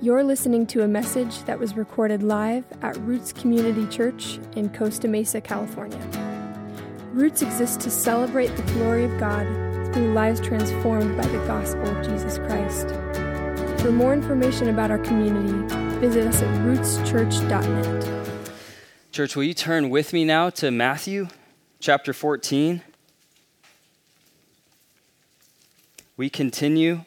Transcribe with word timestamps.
You're 0.00 0.22
listening 0.22 0.64
to 0.68 0.84
a 0.84 0.86
message 0.86 1.42
that 1.42 1.58
was 1.58 1.76
recorded 1.76 2.22
live 2.22 2.64
at 2.82 2.96
Roots 2.98 3.32
Community 3.32 3.84
Church 3.88 4.38
in 4.54 4.68
Costa 4.68 5.08
Mesa, 5.08 5.40
California. 5.40 5.98
Roots 7.12 7.42
exists 7.42 7.76
to 7.82 7.90
celebrate 7.90 8.54
the 8.54 8.62
glory 8.74 9.02
of 9.02 9.18
God 9.18 9.44
through 9.92 10.12
lives 10.12 10.40
transformed 10.40 11.16
by 11.16 11.26
the 11.26 11.38
gospel 11.48 11.84
of 11.84 12.06
Jesus 12.06 12.38
Christ. 12.38 12.90
For 13.82 13.90
more 13.90 14.14
information 14.14 14.68
about 14.68 14.92
our 14.92 15.00
community, 15.00 15.74
visit 15.98 16.28
us 16.28 16.42
at 16.42 16.48
rootschurch.net. 16.60 18.52
Church, 19.10 19.34
will 19.34 19.42
you 19.42 19.54
turn 19.54 19.90
with 19.90 20.12
me 20.12 20.24
now 20.24 20.48
to 20.50 20.70
Matthew 20.70 21.26
chapter 21.80 22.12
14? 22.12 22.82
We 26.16 26.30
continue 26.30 27.04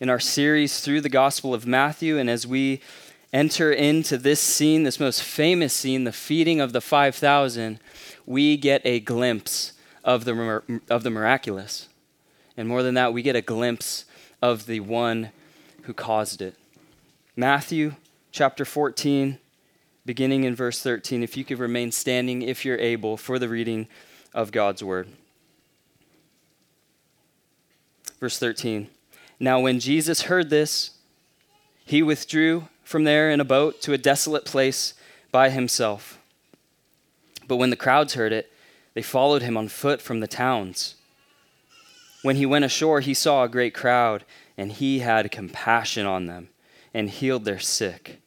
in 0.00 0.08
our 0.08 0.20
series 0.20 0.80
through 0.80 1.00
the 1.00 1.08
Gospel 1.08 1.54
of 1.54 1.66
Matthew. 1.66 2.18
And 2.18 2.30
as 2.30 2.46
we 2.46 2.80
enter 3.32 3.72
into 3.72 4.16
this 4.16 4.40
scene, 4.40 4.84
this 4.84 5.00
most 5.00 5.22
famous 5.22 5.72
scene, 5.72 6.04
the 6.04 6.12
feeding 6.12 6.60
of 6.60 6.72
the 6.72 6.80
5,000, 6.80 7.80
we 8.26 8.56
get 8.56 8.80
a 8.84 9.00
glimpse 9.00 9.72
of 10.04 10.24
the, 10.24 10.80
of 10.88 11.02
the 11.02 11.10
miraculous. 11.10 11.88
And 12.56 12.68
more 12.68 12.82
than 12.82 12.94
that, 12.94 13.12
we 13.12 13.22
get 13.22 13.36
a 13.36 13.42
glimpse 13.42 14.04
of 14.40 14.66
the 14.66 14.80
one 14.80 15.30
who 15.82 15.94
caused 15.94 16.40
it. 16.42 16.54
Matthew 17.36 17.94
chapter 18.32 18.64
14, 18.64 19.38
beginning 20.04 20.44
in 20.44 20.54
verse 20.54 20.82
13. 20.82 21.22
If 21.22 21.36
you 21.36 21.44
could 21.44 21.58
remain 21.58 21.92
standing, 21.92 22.42
if 22.42 22.64
you're 22.64 22.78
able, 22.78 23.16
for 23.16 23.38
the 23.38 23.48
reading 23.48 23.88
of 24.34 24.52
God's 24.52 24.82
word. 24.82 25.08
Verse 28.20 28.38
13. 28.38 28.88
Now, 29.40 29.60
when 29.60 29.80
Jesus 29.80 30.22
heard 30.22 30.50
this, 30.50 30.90
he 31.84 32.02
withdrew 32.02 32.68
from 32.82 33.04
there 33.04 33.30
in 33.30 33.40
a 33.40 33.44
boat 33.44 33.80
to 33.82 33.92
a 33.92 33.98
desolate 33.98 34.44
place 34.44 34.94
by 35.30 35.50
himself. 35.50 36.18
But 37.46 37.56
when 37.56 37.70
the 37.70 37.76
crowds 37.76 38.14
heard 38.14 38.32
it, 38.32 38.52
they 38.94 39.02
followed 39.02 39.42
him 39.42 39.56
on 39.56 39.68
foot 39.68 40.02
from 40.02 40.20
the 40.20 40.26
towns. 40.26 40.96
When 42.22 42.36
he 42.36 42.46
went 42.46 42.64
ashore, 42.64 43.00
he 43.00 43.14
saw 43.14 43.44
a 43.44 43.48
great 43.48 43.74
crowd, 43.74 44.24
and 44.56 44.72
he 44.72 44.98
had 44.98 45.30
compassion 45.30 46.04
on 46.04 46.26
them 46.26 46.48
and 46.92 47.08
healed 47.08 47.44
their 47.44 47.60
sick. 47.60 48.20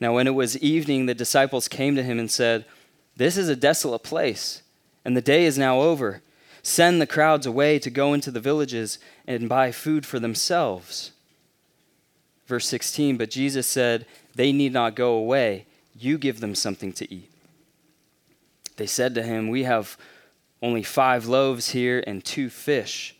Now, 0.00 0.14
when 0.14 0.28
it 0.28 0.34
was 0.34 0.56
evening, 0.58 1.06
the 1.06 1.14
disciples 1.14 1.66
came 1.66 1.96
to 1.96 2.04
him 2.04 2.20
and 2.20 2.30
said, 2.30 2.64
This 3.16 3.36
is 3.36 3.48
a 3.48 3.56
desolate 3.56 4.04
place, 4.04 4.62
and 5.04 5.16
the 5.16 5.20
day 5.20 5.44
is 5.44 5.58
now 5.58 5.80
over 5.80 6.22
Send 6.68 7.00
the 7.00 7.06
crowds 7.06 7.46
away 7.46 7.78
to 7.78 7.88
go 7.88 8.12
into 8.12 8.30
the 8.30 8.42
villages 8.42 8.98
and 9.26 9.48
buy 9.48 9.72
food 9.72 10.04
for 10.04 10.18
themselves. 10.18 11.12
Verse 12.46 12.68
16 12.68 13.16
But 13.16 13.30
Jesus 13.30 13.66
said, 13.66 14.04
They 14.34 14.52
need 14.52 14.74
not 14.74 14.94
go 14.94 15.14
away. 15.14 15.64
You 15.98 16.18
give 16.18 16.40
them 16.40 16.54
something 16.54 16.92
to 16.92 17.12
eat. 17.12 17.30
They 18.76 18.86
said 18.86 19.14
to 19.14 19.22
him, 19.22 19.48
We 19.48 19.62
have 19.62 19.96
only 20.60 20.82
five 20.82 21.24
loaves 21.24 21.70
here 21.70 22.04
and 22.06 22.22
two 22.22 22.50
fish. 22.50 23.16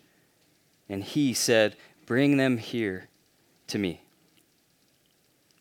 And 0.86 1.02
he 1.02 1.32
said, 1.32 1.74
Bring 2.04 2.36
them 2.36 2.58
here 2.58 3.08
to 3.68 3.78
me. 3.78 4.02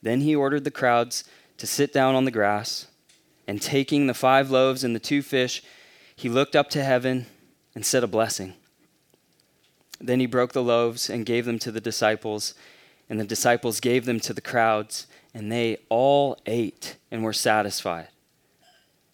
Then 0.02 0.20
he 0.20 0.36
ordered 0.36 0.66
the 0.66 0.72
crowds 0.72 1.24
to 1.58 1.66
sit 1.66 1.94
down 1.94 2.16
on 2.16 2.26
the 2.26 2.32
grass, 2.32 2.88
and 3.48 3.62
taking 3.62 4.08
the 4.08 4.14
five 4.14 4.52
loaves 4.52 4.84
and 4.84 4.94
the 4.94 5.00
two 5.00 5.22
fish, 5.22 5.64
he 6.18 6.28
looked 6.28 6.54
up 6.54 6.70
to 6.72 6.84
heaven 6.84 7.28
and 7.78 7.86
said 7.86 8.04
a 8.04 8.08
blessing. 8.08 8.56
Then 10.02 10.20
he 10.20 10.26
broke 10.26 10.54
the 10.54 10.64
loaves 10.64 11.12
and 11.12 11.28
gave 11.28 11.46
them 11.46 11.60
to 11.60 11.72
the 11.72 11.80
disciples, 11.80 12.56
and 13.08 13.20
the 13.20 13.24
disciples 13.24 13.80
gave 13.80 14.06
them 14.06 14.20
to 14.22 14.34
the 14.34 14.42
crowds, 14.42 15.06
and 15.32 15.52
they 15.52 15.78
all 15.88 16.40
ate 16.48 16.96
and 17.12 17.24
were 17.24 17.34
satisfied. 17.34 18.08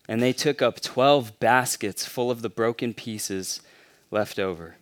And 0.07 0.21
they 0.21 0.31
took 0.31 0.61
up 0.61 0.79
twelve 0.79 1.41
baskets 1.41 2.05
full 2.05 2.31
of 2.31 2.41
the 2.41 2.47
broken 2.47 2.93
pieces 2.93 3.59
left 4.11 4.39
over. 4.39 4.77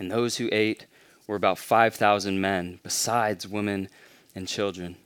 And 0.00 0.10
those 0.10 0.38
who 0.38 0.48
ate 0.50 0.86
were 1.28 1.36
about 1.36 1.58
5,000 1.58 2.40
men, 2.40 2.80
besides 2.82 3.46
women 3.46 3.90
and 4.34 4.48
children. 4.48 4.96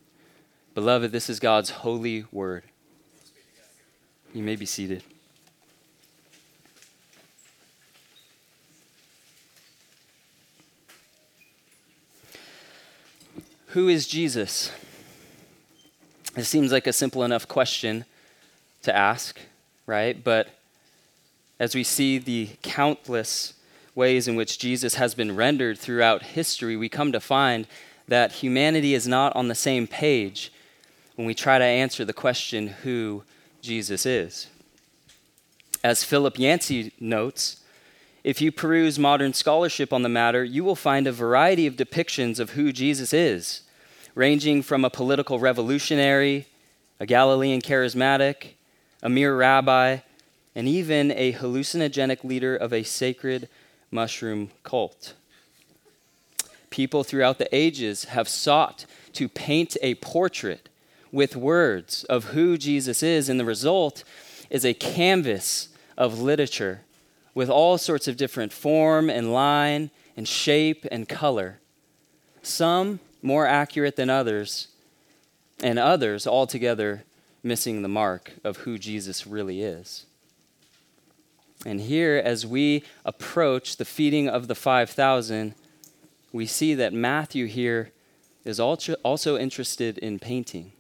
Beloved, 0.75 1.13
this 1.13 1.29
is 1.29 1.39
God's 1.39 1.69
holy 1.69 2.25
word. 2.33 2.65
You 4.33 4.43
may 4.43 4.57
be 4.57 4.65
seated. 4.65 5.03
Who 13.73 13.89
is 13.89 14.07
Jesus? 14.07 14.71
It 16.37 16.45
seems 16.45 16.73
like 16.73 16.87
a 16.87 16.93
simple 16.93 17.25
enough 17.25 17.49
question 17.49 18.05
to 18.83 18.95
ask, 18.95 19.41
right? 19.87 20.23
But 20.23 20.49
as 21.59 21.75
we 21.75 21.83
see 21.83 22.19
the 22.19 22.51
countless 22.61 23.55
ways 23.95 24.29
in 24.29 24.37
which 24.37 24.59
Jesus 24.59 24.97
has 24.97 25.15
been 25.15 25.35
rendered 25.35 25.79
throughout 25.79 26.23
history, 26.23 26.77
we 26.77 26.91
come 26.91 27.13
to 27.13 27.21
find 27.21 27.67
that 28.07 28.33
humanity 28.33 28.93
is 28.93 29.09
not 29.09 29.35
on 29.35 29.49
the 29.49 29.55
same 29.55 29.87
page 29.87 30.53
when 31.17 31.27
we 31.27 31.33
try 31.33 31.57
to 31.57 31.65
answer 31.65 32.05
the 32.05 32.13
question 32.13 32.67
who 32.67 33.23
Jesus 33.63 34.05
is. 34.05 34.49
As 35.83 36.05
Philip 36.05 36.39
Yancey 36.39 36.93
notes, 37.01 37.62
if 38.25 38.41
you 38.41 38.53
peruse 38.53 38.99
modern 38.99 39.35
scholarship 39.35 39.93
on 39.93 40.03
the 40.03 40.09
matter, 40.09 40.45
you 40.45 40.63
will 40.63 40.77
find 40.77 41.07
a 41.07 41.13
variety 41.13 41.67
of 41.67 41.75
depictions 41.75 42.39
of 42.39 42.51
who 42.51 42.73
Jesus 42.73 43.13
is, 43.13 43.63
ranging 44.15 44.63
from 44.63 44.85
a 44.85 44.91
political 44.91 45.41
revolutionary, 45.41 46.47
a 47.01 47.07
Galilean 47.07 47.61
charismatic, 47.61 48.55
a 49.03 49.09
mere 49.09 49.37
rabbi, 49.37 49.99
and 50.55 50.69
even 50.69 51.11
a 51.13 51.33
hallucinogenic 51.33 52.23
leader 52.23 52.55
of 52.55 52.73
a 52.73 52.85
sacred 52.85 53.49
mushroom 53.91 54.51
cult. 54.63 55.15
People 56.71 57.03
throughout 57.03 57.39
the 57.39 57.55
ages 57.55 58.05
have 58.05 58.29
sought 58.29 58.87
to 59.15 59.29
paint 59.29 59.77
a 59.83 59.97
portrait 59.97 60.69
with 61.11 61.37
words 61.37 62.05
of 62.05 62.27
who 62.27 62.57
Jesus 62.57 63.03
is, 63.03 63.29
and 63.29 63.41
the 63.41 63.45
result 63.45 64.05
is 64.49 64.65
a 64.65 64.75
canvas 64.75 65.69
of 65.99 66.21
literature 66.21 66.83
with 67.35 67.49
all 67.49 67.79
sorts 67.79 68.09
of 68.09 68.17
different 68.17 68.53
form 68.53 69.09
and 69.09 69.33
line 69.33 69.91
and 70.17 70.29
shape 70.29 70.87
and 70.91 71.09
color. 71.09 71.59
Some 72.43 73.01
more 73.23 73.47
accurate 73.47 73.97
than 73.97 74.11
others, 74.11 74.69
and 75.63 75.79
others 75.79 76.27
altogether 76.27 77.05
missing 77.43 77.83
the 77.83 77.89
mark 77.89 78.33
of 78.45 78.59
who 78.59 78.79
Jesus 78.79 79.27
really 79.27 79.63
is. 79.63 80.07
And 81.65 81.81
here, 81.81 82.21
as 82.23 82.45
we 82.45 82.83
approach 83.05 83.77
the 83.77 83.85
feeding 83.85 84.29
of 84.29 84.49
the 84.49 84.57
5,000, 84.57 85.55
we 86.33 86.47
see 86.47 86.75
that 86.75 86.93
Matthew 86.93 87.47
here 87.47 87.93
is 88.45 88.59
also 88.59 89.39
interested 89.39 89.99
in 89.99 90.19
painting. 90.19 90.73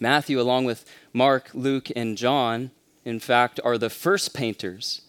Matthew, 0.00 0.40
along 0.40 0.64
with 0.64 0.84
Mark, 1.12 1.50
Luke, 1.54 1.88
and 1.94 2.18
John, 2.18 2.72
in 3.04 3.20
fact, 3.20 3.60
are 3.62 3.78
the 3.78 3.88
first 3.88 4.34
painters 4.34 5.02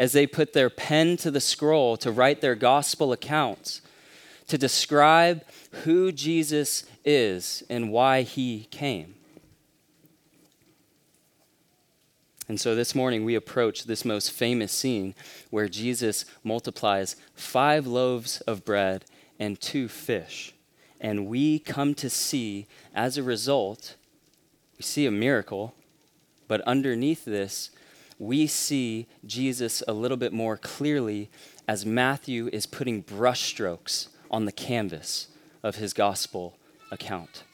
as 0.00 0.12
they 0.12 0.26
put 0.26 0.54
their 0.54 0.70
pen 0.70 1.14
to 1.18 1.30
the 1.30 1.42
scroll 1.42 1.94
to 1.94 2.10
write 2.10 2.40
their 2.40 2.54
gospel 2.54 3.12
accounts, 3.12 3.82
to 4.46 4.56
describe 4.56 5.44
who 5.84 6.10
Jesus 6.10 6.84
is 7.04 7.62
and 7.68 7.92
why 7.92 8.22
he 8.22 8.66
came. 8.70 9.14
And 12.48 12.58
so 12.58 12.74
this 12.74 12.94
morning 12.94 13.26
we 13.26 13.34
approach 13.34 13.84
this 13.84 14.02
most 14.02 14.32
famous 14.32 14.72
scene 14.72 15.14
where 15.50 15.68
Jesus 15.68 16.24
multiplies 16.42 17.14
five 17.34 17.86
loaves 17.86 18.40
of 18.40 18.64
bread 18.64 19.04
and 19.38 19.60
two 19.60 19.86
fish. 19.86 20.54
And 20.98 21.26
we 21.26 21.58
come 21.58 21.94
to 21.96 22.08
see, 22.08 22.66
as 22.94 23.18
a 23.18 23.22
result, 23.22 23.96
we 24.78 24.82
see 24.82 25.04
a 25.04 25.10
miracle, 25.10 25.74
but 26.48 26.62
underneath 26.62 27.26
this, 27.26 27.68
we 28.20 28.46
see 28.46 29.06
Jesus 29.24 29.82
a 29.88 29.94
little 29.94 30.18
bit 30.18 30.32
more 30.32 30.58
clearly 30.58 31.30
as 31.66 31.86
Matthew 31.86 32.50
is 32.52 32.66
putting 32.66 33.02
brushstrokes 33.02 34.08
on 34.30 34.44
the 34.44 34.52
canvas 34.52 35.28
of 35.62 35.76
his 35.76 35.94
gospel 35.94 36.58
account. 36.90 37.44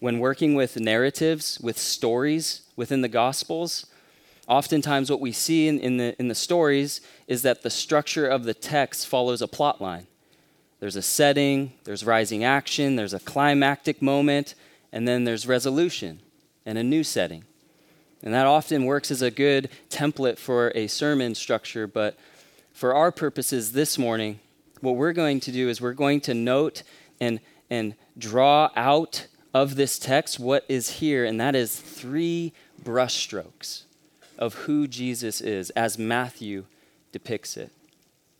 When 0.00 0.18
working 0.18 0.54
with 0.54 0.80
narratives, 0.80 1.60
with 1.60 1.78
stories 1.78 2.62
within 2.74 3.02
the 3.02 3.08
gospels, 3.08 3.84
oftentimes 4.48 5.10
what 5.10 5.20
we 5.20 5.30
see 5.30 5.68
in, 5.68 5.78
in, 5.78 5.98
the, 5.98 6.16
in 6.18 6.28
the 6.28 6.34
stories 6.34 7.02
is 7.28 7.42
that 7.42 7.62
the 7.62 7.68
structure 7.68 8.26
of 8.26 8.44
the 8.44 8.54
text 8.54 9.06
follows 9.06 9.42
a 9.42 9.46
plot 9.46 9.82
line. 9.82 10.06
There's 10.78 10.96
a 10.96 11.02
setting, 11.02 11.74
there's 11.84 12.02
rising 12.02 12.44
action, 12.44 12.96
there's 12.96 13.12
a 13.12 13.20
climactic 13.20 14.00
moment, 14.00 14.54
and 14.90 15.06
then 15.06 15.24
there's 15.24 15.46
resolution 15.46 16.20
and 16.64 16.78
a 16.78 16.82
new 16.82 17.04
setting. 17.04 17.44
And 18.22 18.34
that 18.34 18.46
often 18.46 18.84
works 18.84 19.10
as 19.10 19.22
a 19.22 19.30
good 19.30 19.70
template 19.88 20.38
for 20.38 20.72
a 20.74 20.86
sermon 20.86 21.34
structure, 21.34 21.86
but 21.86 22.18
for 22.72 22.94
our 22.94 23.10
purposes 23.10 23.72
this 23.72 23.98
morning, 23.98 24.40
what 24.80 24.96
we're 24.96 25.12
going 25.12 25.40
to 25.40 25.52
do 25.52 25.68
is 25.68 25.80
we're 25.80 25.92
going 25.92 26.20
to 26.22 26.34
note 26.34 26.82
and, 27.20 27.40
and 27.68 27.94
draw 28.16 28.70
out 28.76 29.26
of 29.52 29.76
this 29.76 29.98
text 29.98 30.38
what 30.38 30.64
is 30.68 30.90
here, 30.90 31.24
and 31.24 31.40
that 31.40 31.54
is 31.54 31.78
three 31.78 32.52
brushstrokes 32.82 33.82
of 34.38 34.54
who 34.54 34.86
Jesus 34.86 35.40
is 35.40 35.70
as 35.70 35.98
Matthew 35.98 36.64
depicts 37.12 37.56
it. 37.56 37.70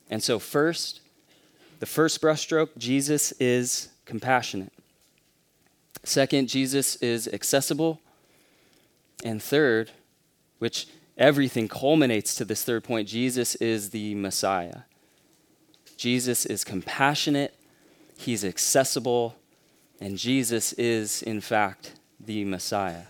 And 0.09 0.23
so, 0.23 0.39
first, 0.39 1.01
the 1.79 1.87
first 1.87 2.21
brushstroke 2.21 2.71
Jesus 2.79 3.33
is 3.33 3.89
compassionate. 4.05 4.73
Second, 6.05 6.49
Jesus 6.49 6.97
is 6.97 7.29
accessible. 7.29 8.01
And 9.25 9.43
third, 9.43 9.91
which 10.59 10.87
everything 11.17 11.69
culminates 11.69 12.35
to 12.37 12.45
this 12.45 12.65
third 12.65 12.85
point, 12.85 13.09
Jesus 13.09 13.55
is 13.57 13.91
the 13.91 14.15
Messiah. 14.15 14.83
Jesus 15.97 16.47
is 16.47 16.65
compassionate, 16.65 17.55
he's 18.17 18.45
accessible, 18.45 19.37
and 20.01 20.17
Jesus 20.17 20.73
is, 20.75 21.23
in 21.23 21.43
fact, 21.43 21.93
the 22.19 22.45
Messiah. 22.45 23.03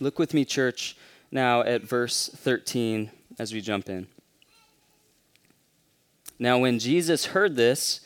Look 0.00 0.18
with 0.18 0.32
me, 0.32 0.44
church, 0.44 0.96
now 1.30 1.60
at 1.62 1.82
verse 1.82 2.30
13 2.34 3.10
as 3.38 3.52
we 3.52 3.60
jump 3.60 3.88
in. 3.88 4.06
Now, 6.38 6.58
when 6.58 6.78
Jesus 6.78 7.26
heard 7.26 7.56
this, 7.56 8.00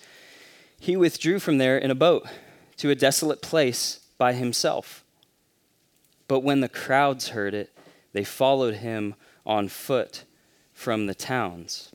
he 0.78 0.96
withdrew 0.96 1.38
from 1.38 1.58
there 1.58 1.78
in 1.78 1.90
a 1.90 1.94
boat 1.94 2.26
to 2.76 2.90
a 2.90 2.94
desolate 2.94 3.40
place 3.40 4.00
by 4.19 4.34
himself. 4.34 5.06
But 6.28 6.40
when 6.40 6.61
the 6.61 6.69
crowds 6.69 7.28
heard 7.28 7.55
it, 7.55 7.73
they 8.12 8.25
followed 8.25 8.76
him 8.76 9.14
on 9.44 9.69
foot 9.69 10.25
from 10.73 11.06
the 11.06 11.14
towns. 11.14 11.93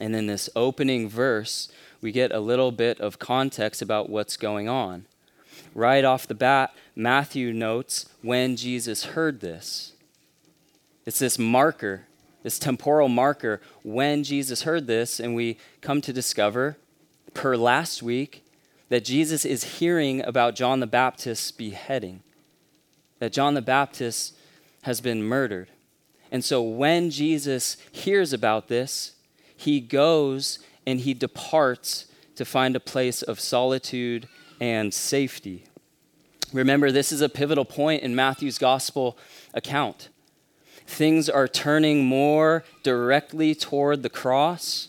And 0.00 0.14
in 0.14 0.26
this 0.26 0.48
opening 0.56 1.08
verse, 1.08 1.70
we 2.00 2.12
get 2.12 2.32
a 2.32 2.40
little 2.40 2.72
bit 2.72 3.00
of 3.00 3.18
context 3.18 3.82
about 3.82 4.10
what's 4.10 4.36
going 4.36 4.68
on. 4.68 5.06
Right 5.74 6.04
off 6.04 6.26
the 6.26 6.34
bat, 6.34 6.74
Matthew 6.94 7.52
notes 7.52 8.08
when 8.22 8.56
Jesus 8.56 9.04
heard 9.04 9.40
this. 9.40 9.92
It's 11.04 11.18
this 11.18 11.38
marker, 11.38 12.06
this 12.42 12.58
temporal 12.58 13.08
marker 13.08 13.60
when 13.82 14.24
Jesus 14.24 14.62
heard 14.62 14.86
this, 14.86 15.20
and 15.20 15.34
we 15.34 15.58
come 15.80 16.00
to 16.02 16.12
discover, 16.12 16.76
per 17.34 17.56
last 17.56 18.02
week, 18.02 18.44
that 18.88 19.04
Jesus 19.04 19.44
is 19.44 19.78
hearing 19.78 20.22
about 20.24 20.54
John 20.54 20.80
the 20.80 20.86
Baptist's 20.86 21.50
beheading, 21.50 22.22
that 23.18 23.32
John 23.32 23.54
the 23.54 23.62
Baptist 23.62 24.36
has 24.82 25.00
been 25.00 25.22
murdered. 25.22 25.68
And 26.30 26.44
so 26.44 26.62
when 26.62 27.10
Jesus 27.10 27.76
hears 27.92 28.32
about 28.32 28.68
this, 28.68 29.12
he 29.56 29.80
goes 29.80 30.58
and 30.86 31.00
he 31.00 31.14
departs 31.14 32.06
to 32.36 32.44
find 32.44 32.76
a 32.76 32.80
place 32.80 33.22
of 33.22 33.40
solitude 33.40 34.28
and 34.60 34.92
safety. 34.92 35.64
Remember, 36.52 36.92
this 36.92 37.10
is 37.10 37.20
a 37.20 37.28
pivotal 37.28 37.64
point 37.64 38.02
in 38.02 38.14
Matthew's 38.14 38.58
gospel 38.58 39.18
account. 39.54 40.08
Things 40.86 41.28
are 41.28 41.48
turning 41.48 42.04
more 42.04 42.64
directly 42.82 43.54
toward 43.54 44.02
the 44.02 44.10
cross 44.10 44.88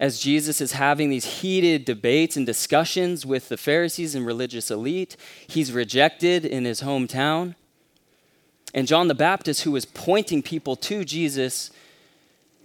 as 0.00 0.18
Jesus 0.18 0.62
is 0.62 0.72
having 0.72 1.10
these 1.10 1.40
heated 1.40 1.84
debates 1.84 2.34
and 2.34 2.46
discussions 2.46 3.26
with 3.26 3.50
the 3.50 3.58
Pharisees 3.58 4.14
and 4.14 4.24
religious 4.24 4.70
elite. 4.70 5.14
He's 5.46 5.72
rejected 5.72 6.46
in 6.46 6.64
his 6.64 6.80
hometown. 6.80 7.54
And 8.72 8.88
John 8.88 9.08
the 9.08 9.14
Baptist, 9.14 9.62
who 9.62 9.72
was 9.72 9.84
pointing 9.84 10.42
people 10.42 10.74
to 10.76 11.04
Jesus, 11.04 11.70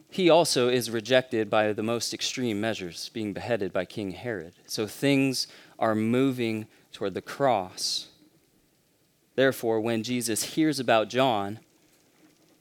he 0.09 0.29
also 0.29 0.69
is 0.69 0.89
rejected 0.89 1.49
by 1.49 1.73
the 1.73 1.83
most 1.83 2.13
extreme 2.13 2.61
measures, 2.61 3.09
being 3.09 3.33
beheaded 3.33 3.73
by 3.73 3.83
King 3.83 4.11
Herod. 4.11 4.53
So 4.65 4.87
things 4.87 5.47
are 5.77 5.93
moving 5.93 6.67
toward 6.93 7.15
the 7.15 7.21
cross. 7.21 8.07
Therefore, 9.35 9.81
when 9.81 10.03
Jesus 10.03 10.55
hears 10.55 10.79
about 10.79 11.09
John, 11.09 11.59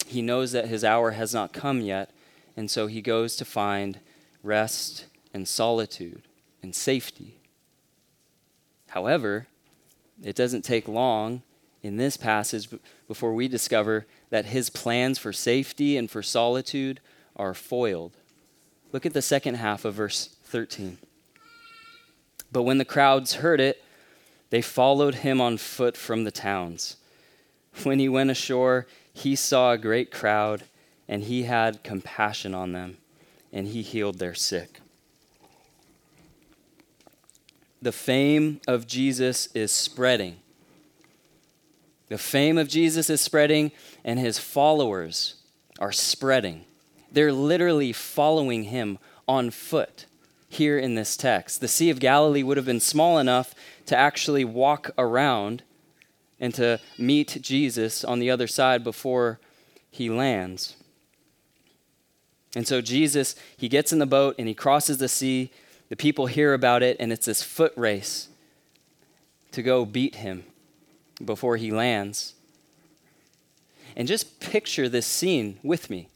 he 0.04 0.20
knows 0.20 0.50
that 0.50 0.66
his 0.66 0.82
hour 0.82 1.12
has 1.12 1.32
not 1.32 1.52
come 1.52 1.80
yet, 1.80 2.10
and 2.56 2.68
so 2.68 2.88
he 2.88 3.00
goes 3.00 3.36
to 3.36 3.44
find 3.44 4.00
rest 4.44 5.06
and 5.32 5.48
solitude 5.48 6.22
and 6.62 6.74
safety. 6.74 7.38
However, 8.88 9.48
it 10.22 10.36
doesn't 10.36 10.62
take 10.62 10.86
long 10.86 11.42
in 11.82 11.96
this 11.96 12.16
passage 12.16 12.68
before 13.08 13.34
we 13.34 13.48
discover 13.48 14.06
that 14.30 14.46
his 14.46 14.70
plans 14.70 15.18
for 15.18 15.32
safety 15.32 15.96
and 15.96 16.10
for 16.10 16.22
solitude 16.22 17.00
are 17.36 17.54
foiled. 17.54 18.12
Look 18.92 19.04
at 19.04 19.12
the 19.12 19.22
second 19.22 19.56
half 19.56 19.84
of 19.84 19.94
verse 19.94 20.36
13. 20.44 20.98
But 22.52 22.62
when 22.62 22.78
the 22.78 22.84
crowds 22.84 23.34
heard 23.34 23.60
it, 23.60 23.82
they 24.50 24.62
followed 24.62 25.16
him 25.16 25.40
on 25.40 25.56
foot 25.56 25.96
from 25.96 26.22
the 26.22 26.30
towns. 26.30 26.96
When 27.82 27.98
he 27.98 28.08
went 28.08 28.30
ashore, 28.30 28.86
he 29.12 29.34
saw 29.34 29.72
a 29.72 29.78
great 29.78 30.12
crowd, 30.12 30.62
and 31.08 31.24
he 31.24 31.42
had 31.42 31.82
compassion 31.82 32.54
on 32.54 32.72
them 32.72 32.98
and 33.54 33.68
he 33.68 33.80
healed 33.82 34.18
their 34.18 34.34
sick. 34.34 34.80
The 37.80 37.92
fame 37.92 38.60
of 38.66 38.86
Jesus 38.86 39.46
is 39.54 39.70
spreading. 39.70 40.36
The 42.08 42.18
fame 42.18 42.58
of 42.58 42.68
Jesus 42.68 43.08
is 43.08 43.20
spreading, 43.20 43.70
and 44.04 44.18
his 44.18 44.38
followers 44.38 45.36
are 45.78 45.92
spreading. 45.92 46.64
They're 47.12 47.32
literally 47.32 47.92
following 47.92 48.64
him 48.64 48.98
on 49.28 49.50
foot 49.50 50.06
here 50.48 50.78
in 50.78 50.96
this 50.96 51.16
text. 51.16 51.60
The 51.60 51.68
Sea 51.68 51.90
of 51.90 52.00
Galilee 52.00 52.42
would 52.42 52.56
have 52.56 52.66
been 52.66 52.80
small 52.80 53.18
enough 53.18 53.54
to 53.86 53.96
actually 53.96 54.44
walk 54.44 54.90
around 54.98 55.62
and 56.40 56.52
to 56.54 56.80
meet 56.98 57.38
Jesus 57.40 58.04
on 58.04 58.18
the 58.18 58.30
other 58.30 58.46
side 58.46 58.82
before 58.82 59.38
he 59.90 60.10
lands. 60.10 60.76
And 62.54 62.66
so 62.66 62.80
Jesus, 62.80 63.34
he 63.56 63.68
gets 63.68 63.92
in 63.92 63.98
the 63.98 64.06
boat 64.06 64.36
and 64.38 64.46
he 64.46 64.54
crosses 64.54 64.98
the 64.98 65.08
sea. 65.08 65.50
The 65.88 65.96
people 65.96 66.26
hear 66.26 66.54
about 66.54 66.82
it, 66.82 66.96
and 66.98 67.12
it's 67.12 67.26
this 67.26 67.42
foot 67.42 67.72
race 67.76 68.28
to 69.52 69.62
go 69.62 69.84
beat 69.84 70.16
him 70.16 70.44
before 71.24 71.56
he 71.56 71.70
lands. 71.70 72.34
And 73.96 74.08
just 74.08 74.40
picture 74.40 74.88
this 74.88 75.06
scene 75.06 75.58
with 75.62 75.90
me 75.90 76.08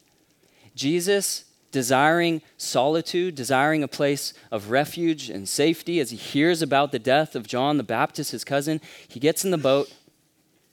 Jesus 0.74 1.44
desiring 1.70 2.40
solitude, 2.56 3.34
desiring 3.34 3.82
a 3.82 3.88
place 3.88 4.32
of 4.50 4.70
refuge 4.70 5.28
and 5.28 5.46
safety 5.46 6.00
as 6.00 6.10
he 6.10 6.16
hears 6.16 6.62
about 6.62 6.92
the 6.92 6.98
death 6.98 7.36
of 7.36 7.46
John 7.46 7.76
the 7.76 7.82
Baptist, 7.82 8.32
his 8.32 8.42
cousin. 8.42 8.80
He 9.06 9.20
gets 9.20 9.44
in 9.44 9.50
the 9.50 9.58
boat, 9.58 9.92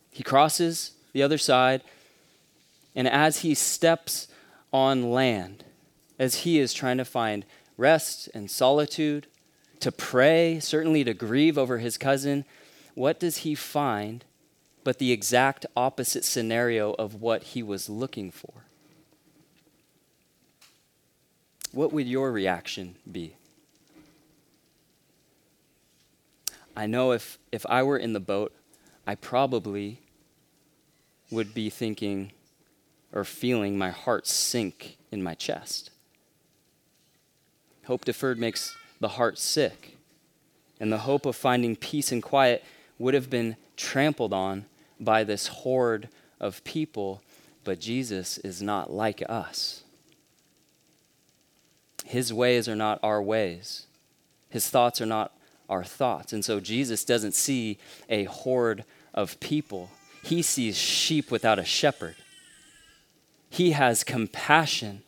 he 0.10 0.24
crosses 0.24 0.92
the 1.12 1.22
other 1.22 1.38
side, 1.38 1.82
and 2.96 3.10
as 3.10 3.39
he 3.39 3.54
steps 3.54 4.30
on 4.72 5.12
land 5.12 5.64
as 6.17 6.43
he 6.43 6.60
is 6.60 6.74
trying 6.74 6.98
to 6.98 7.05
find 7.05 7.45
rest 7.77 8.29
and 8.34 8.50
solitude, 8.50 9.27
to 9.79 9.91
pray, 9.91 10.60
certainly 10.60 11.03
to 11.03 11.13
grieve 11.13 11.57
over 11.57 11.77
his 11.77 11.98
cousin. 11.98 12.45
What 12.93 13.19
does 13.19 13.38
he 13.38 13.55
find 13.55 14.24
but 14.84 15.00
the 15.00 15.12
exact 15.12 15.65
opposite 15.75 16.24
scenario 16.24 16.93
of 16.93 17.15
what 17.15 17.43
he 17.43 17.63
was 17.63 17.89
looking 17.89 18.31
for? 18.31 18.65
What 21.72 21.91
would 21.91 22.07
your 22.07 22.31
reaction 22.31 22.95
be? 23.12 23.36
I 26.77 26.88
know 26.88 27.12
if, 27.12 27.38
if 27.51 27.65
I 27.67 27.84
were 27.84 27.98
in 27.98 28.13
the 28.13 28.19
boat, 28.19 28.53
I 29.07 29.15
probably 29.15 30.01
would 31.31 31.53
be 31.53 31.69
thinking, 31.69 32.31
or 33.12 33.24
feeling 33.24 33.77
my 33.77 33.89
heart 33.89 34.27
sink 34.27 34.98
in 35.12 35.24
my 35.24 35.34
chest. 35.34 35.89
Hope 37.88 38.06
deferred 38.06 38.39
makes 38.39 38.75
the 39.00 39.10
heart 39.10 39.38
sick, 39.38 39.98
and 40.80 40.92
the 40.92 41.00
hope 41.00 41.25
of 41.25 41.36
finding 41.36 41.75
peace 41.75 42.12
and 42.12 42.22
quiet 42.22 42.63
would 42.98 43.13
have 43.13 43.30
been 43.30 43.58
trampled 43.77 44.34
on 44.34 44.65
by 45.00 45.24
this 45.24 45.48
horde 45.48 46.10
of 46.39 46.63
people, 46.63 47.22
but 47.63 47.80
Jesus 47.80 48.38
is 48.39 48.62
not 48.62 48.92
like 48.92 49.22
us. 49.30 49.84
His 52.06 52.32
ways 52.32 52.70
are 52.70 52.75
not 52.75 53.00
our 53.01 53.22
ways. 53.22 53.88
His 54.50 54.70
thoughts 54.70 55.01
are 55.01 55.08
not 55.08 55.32
our 55.68 55.84
thoughts. 55.84 56.34
And 56.34 56.46
so 56.46 56.60
Jesus 56.60 57.04
doesn't 57.04 57.34
see 57.34 57.80
a 58.10 58.25
horde 58.25 58.86
of 59.13 59.39
people. 59.39 59.89
He 60.24 60.42
sees 60.42 60.77
sheep 60.77 61.32
without 61.32 61.60
a 61.60 61.65
shepherd. 61.65 62.15
He 63.50 63.72
has 63.72 64.04
compassion 64.04 65.01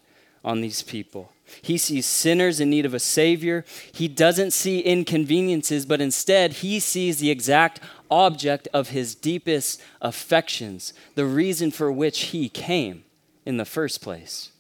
on 0.44 0.62
these 0.62 0.82
people. 0.82 1.32
He 1.62 1.78
sees 1.78 2.06
sinners 2.06 2.60
in 2.60 2.70
need 2.70 2.86
of 2.86 2.94
a 2.94 3.00
Savior. 3.00 3.66
He 3.92 4.08
doesn't 4.08 4.52
see 4.52 4.80
inconveniences, 4.80 5.86
but 5.86 6.02
instead, 6.02 6.54
he 6.54 6.80
sees 6.80 7.20
the 7.20 7.32
exact 7.32 7.80
object 8.10 8.68
of 8.74 8.90
his 8.90 9.16
deepest 9.16 9.82
affections, 10.02 10.94
the 11.16 11.26
reason 11.26 11.72
for 11.72 11.92
which 11.92 12.26
he 12.26 12.50
came 12.50 13.04
in 13.46 13.58
the 13.58 13.66
first 13.66 14.02
place. 14.02 14.52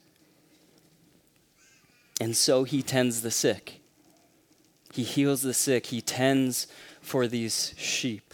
And 2.20 2.36
so 2.36 2.63
he 2.63 2.82
tends 2.82 3.22
the 3.22 3.32
sick. 3.32 3.82
He 4.94 5.03
heals 5.03 5.41
the 5.41 5.53
sick. 5.53 5.88
He 5.88 6.01
tends 6.01 6.67
for 7.01 7.27
these 7.27 7.74
sheep. 7.77 8.34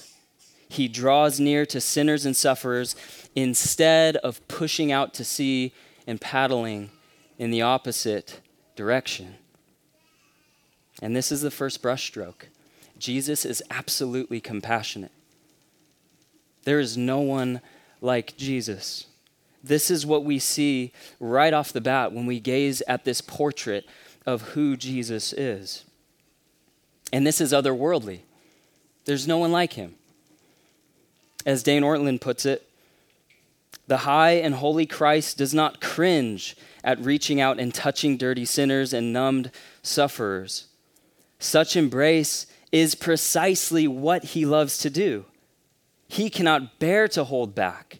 He 0.69 0.87
draws 0.87 1.39
near 1.39 1.65
to 1.67 1.81
sinners 1.81 2.25
and 2.25 2.35
sufferers 2.35 2.95
instead 3.35 4.15
of 4.17 4.45
pushing 4.47 4.91
out 4.91 5.13
to 5.15 5.23
sea 5.23 5.73
and 6.07 6.19
paddling 6.19 6.89
in 7.37 7.51
the 7.51 7.61
opposite 7.61 8.39
direction. 8.75 9.35
And 11.01 11.15
this 11.15 11.31
is 11.31 11.41
the 11.41 11.51
first 11.51 11.81
brushstroke. 11.81 12.45
Jesus 12.97 13.45
is 13.45 13.63
absolutely 13.69 14.39
compassionate. 14.39 15.11
There 16.63 16.79
is 16.79 16.97
no 16.97 17.19
one 17.19 17.61
like 18.01 18.37
Jesus. 18.37 19.07
This 19.63 19.89
is 19.89 20.05
what 20.05 20.23
we 20.23 20.39
see 20.39 20.91
right 21.19 21.53
off 21.53 21.73
the 21.73 21.81
bat 21.81 22.11
when 22.11 22.25
we 22.25 22.39
gaze 22.39 22.81
at 22.87 23.05
this 23.05 23.21
portrait 23.21 23.85
of 24.25 24.41
who 24.49 24.77
Jesus 24.77 25.33
is. 25.33 25.85
And 27.11 27.25
this 27.25 27.41
is 27.41 27.53
otherworldly. 27.53 28.21
There's 29.05 29.27
no 29.27 29.37
one 29.37 29.51
like 29.51 29.73
him. 29.73 29.95
As 31.45 31.63
Dane 31.63 31.83
Ortlund 31.83 32.21
puts 32.21 32.45
it, 32.45 32.67
the 33.87 33.97
high 33.97 34.31
and 34.31 34.55
holy 34.55 34.85
Christ 34.85 35.37
does 35.37 35.53
not 35.53 35.81
cringe 35.81 36.55
at 36.83 36.99
reaching 36.99 37.41
out 37.41 37.59
and 37.59 37.73
touching 37.73 38.17
dirty 38.17 38.45
sinners 38.45 38.93
and 38.93 39.13
numbed 39.13 39.51
sufferers. 39.81 40.67
Such 41.39 41.75
embrace 41.75 42.45
is 42.71 42.95
precisely 42.95 43.87
what 43.87 44.23
he 44.23 44.45
loves 44.45 44.77
to 44.79 44.89
do. 44.89 45.25
He 46.07 46.29
cannot 46.29 46.79
bear 46.79 47.07
to 47.09 47.23
hold 47.23 47.53
back. 47.55 47.99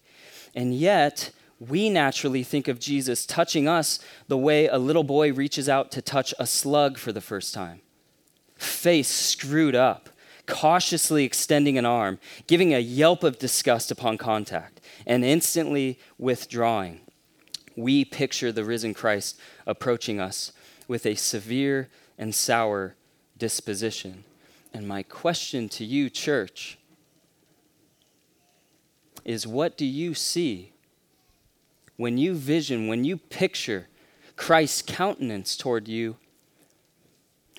And 0.56 0.74
yet, 0.74 1.32
we 1.60 1.90
naturally 1.90 2.44
think 2.44 2.68
of 2.68 2.80
Jesus 2.80 3.26
touching 3.26 3.68
us 3.68 4.00
the 4.28 4.38
way 4.38 4.68
a 4.68 4.78
little 4.78 5.04
boy 5.04 5.34
reaches 5.34 5.70
out 5.70 5.92
to 5.92 6.02
touch 6.02 6.34
a 6.40 6.46
slug 6.46 6.98
for 6.98 7.12
the 7.12 7.22
first 7.22 7.54
time. 7.54 7.82
Face 8.56 9.08
screwed 9.08 9.76
up, 9.76 10.10
cautiously 10.46 11.24
extending 11.24 11.78
an 11.78 11.86
arm, 11.86 12.20
giving 12.48 12.74
a 12.74 12.80
yelp 12.80 13.24
of 13.24 13.40
disgust 13.40 13.92
upon 13.92 14.18
contact, 14.18 14.73
and 15.06 15.24
instantly 15.24 16.00
withdrawing. 16.18 17.02
We 17.76 18.06
picture 18.06 18.52
the 18.52 18.64
risen 18.64 18.94
Christ 18.94 19.40
approaching 19.66 20.20
us 20.20 20.52
with 20.88 21.06
a 21.06 21.16
severe 21.16 21.90
and 22.18 22.34
sour 22.34 22.96
disposition. 23.38 24.24
And 24.74 24.88
my 24.88 25.04
question 25.04 25.70
to 25.70 25.86
you, 25.86 26.10
church, 26.10 26.78
is 29.24 29.48
what 29.48 29.78
do 29.78 29.86
you 29.86 30.14
see 30.14 30.74
when 31.96 32.18
you 32.18 32.34
vision, 32.34 32.88
when 32.88 33.04
you 33.04 33.18
picture 33.18 33.88
Christ's 34.36 34.82
countenance 34.82 35.56
toward 35.56 35.88
you, 35.88 36.18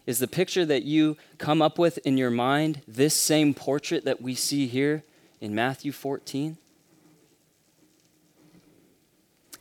is 0.06 0.18
the 0.18 0.28
picture 0.28 0.66
that 0.66 0.82
you 0.82 1.16
come 1.38 1.62
up 1.62 1.78
with 1.78 1.98
in 1.98 2.18
your 2.18 2.30
mind 2.30 2.82
this 2.86 3.14
same 3.14 3.54
portrait 3.54 4.04
that 4.04 4.20
we 4.20 4.34
see 4.34 4.66
here 4.66 5.02
in 5.40 5.54
Matthew 5.54 5.92
14? 5.92 6.58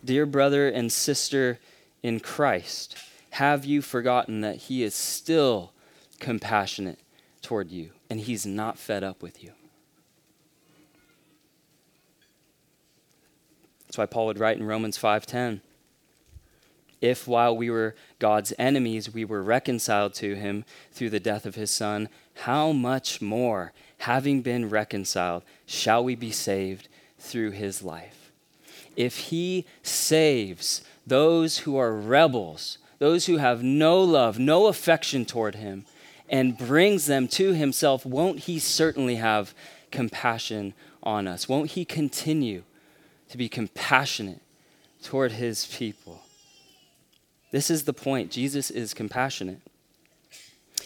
Dear 0.05 0.25
brother 0.25 0.67
and 0.67 0.91
sister 0.91 1.60
in 2.01 2.19
Christ, 2.19 2.98
have 3.31 3.63
you 3.63 3.81
forgotten 3.81 4.41
that 4.41 4.55
He 4.55 4.83
is 4.83 4.93
still 4.93 5.72
compassionate 6.19 7.00
toward 7.41 7.72
you 7.72 7.91
and 8.10 8.19
He's 8.19 8.45
not 8.45 8.77
fed 8.77 9.03
up 9.03 9.22
with 9.22 9.43
you? 9.43 9.51
That's 13.86 13.98
why 13.98 14.05
Paul 14.07 14.25
would 14.25 14.39
write 14.39 14.57
in 14.57 14.65
Romans 14.65 14.98
5:10, 14.98 15.62
if 17.00 17.27
while 17.27 17.55
we 17.55 17.69
were 17.69 17.95
God's 18.17 18.51
enemies 18.57 19.13
we 19.13 19.24
were 19.24 19.43
reconciled 19.43 20.13
to 20.15 20.36
him 20.36 20.65
through 20.91 21.12
the 21.12 21.19
death 21.19 21.45
of 21.45 21.55
his 21.55 21.69
son, 21.69 22.10
how 22.33 22.72
much 22.72 23.22
more, 23.22 23.72
having 24.00 24.41
been 24.41 24.69
reconciled, 24.69 25.43
shall 25.65 26.03
we 26.03 26.15
be 26.15 26.31
saved 26.31 26.88
through 27.19 27.51
his 27.51 27.83
life? 27.83 28.23
If 28.95 29.17
he 29.17 29.65
saves 29.81 30.83
those 31.05 31.59
who 31.59 31.77
are 31.77 31.93
rebels, 31.93 32.77
those 33.00 33.25
who 33.25 33.38
have 33.38 33.63
no 33.63 34.01
love, 34.01 34.39
no 34.39 34.67
affection 34.67 35.25
toward 35.25 35.55
him, 35.55 35.85
and 36.29 36.57
brings 36.57 37.05
them 37.05 37.27
to 37.29 37.53
himself, 37.53 38.05
won't 38.05 38.39
he 38.39 38.59
certainly 38.59 39.15
have 39.15 39.53
compassion 39.91 40.73
on 41.01 41.27
us? 41.27 41.50
Won't 41.50 41.71
he 41.71 41.85
continue 41.85 42.63
to 43.33 43.38
be 43.38 43.50
compassionate 43.50 44.41
toward 45.01 45.31
his 45.33 45.65
people. 45.65 46.21
This 47.51 47.71
is 47.71 47.83
the 47.83 47.93
point. 47.93 48.29
Jesus 48.29 48.69
is 48.69 48.93
compassionate. 48.93 49.59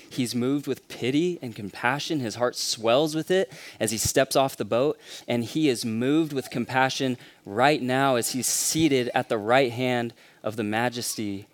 He's 0.10 0.36
moved 0.36 0.68
with 0.68 0.88
pity 0.88 1.40
and 1.42 1.56
compassion. 1.56 2.20
His 2.20 2.36
heart 2.36 2.56
swells 2.56 3.16
with 3.16 3.30
it 3.32 3.52
as 3.80 3.92
he 3.92 3.98
steps 3.98 4.36
off 4.36 4.58
the 4.58 4.66
boat, 4.66 5.00
and 5.28 5.44
he 5.44 5.70
is 5.70 5.86
moved 5.86 6.34
with 6.34 6.50
compassion 6.50 7.18
right 7.46 7.82
now 7.82 8.16
as 8.16 8.32
he's 8.32 8.48
seated 8.48 9.10
at 9.14 9.30
the 9.30 9.38
right 9.38 9.72
hand 9.72 10.14
of 10.44 10.56
the 10.56 10.64
majesty 10.64 11.48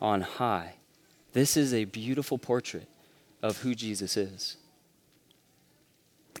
on 0.00 0.22
high. 0.22 0.74
This 1.32 1.56
is 1.56 1.74
a 1.74 1.84
beautiful 1.84 2.38
portrait 2.38 2.88
of 3.42 3.58
who 3.58 3.74
Jesus 3.74 4.16
is. 4.16 4.56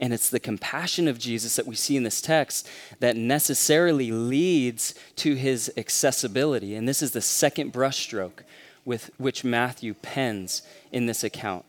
And 0.00 0.12
it's 0.12 0.30
the 0.30 0.40
compassion 0.40 1.08
of 1.08 1.18
Jesus 1.18 1.56
that 1.56 1.66
we 1.66 1.74
see 1.74 1.96
in 1.96 2.04
this 2.04 2.20
text 2.20 2.68
that 3.00 3.16
necessarily 3.16 4.12
leads 4.12 4.94
to 5.16 5.34
his 5.34 5.72
accessibility. 5.76 6.76
And 6.76 6.88
this 6.88 7.02
is 7.02 7.10
the 7.10 7.20
second 7.20 7.72
brushstroke 7.72 8.44
with 8.88 9.10
which 9.18 9.44
Matthew 9.44 9.92
pens 9.92 10.62
in 10.90 11.04
this 11.04 11.22
account. 11.22 11.66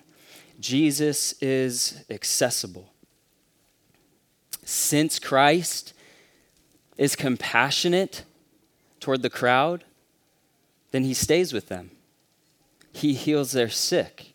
Jesus 0.58 1.34
is 1.42 2.06
accessible. 2.10 2.94
Since 4.64 5.20
Christ 5.20 5.94
is 6.98 7.18
compassionate 7.18 8.24
toward 9.02 9.22
the 9.22 9.30
crowd, 9.30 9.84
then 10.92 11.04
he 11.04 11.14
stays 11.14 11.52
with 11.52 11.68
them. 11.68 11.92
He 12.94 13.14
heals 13.14 13.52
their 13.52 13.70
sick. 13.70 14.34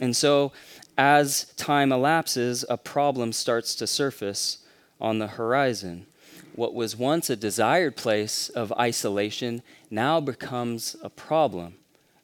And 0.00 0.14
so 0.14 0.52
as 0.96 1.46
time 1.56 1.90
elapses, 1.90 2.64
a 2.68 2.76
problem 2.76 3.32
starts 3.32 3.74
to 3.74 3.88
surface 3.88 4.58
on 5.00 5.18
the 5.18 5.26
horizon. 5.26 6.06
What 6.56 6.74
was 6.74 6.96
once 6.96 7.28
a 7.28 7.36
desired 7.36 7.96
place 7.96 8.48
of 8.48 8.72
isolation 8.72 9.62
now 9.90 10.20
becomes 10.20 10.96
a 11.02 11.10
problem 11.10 11.74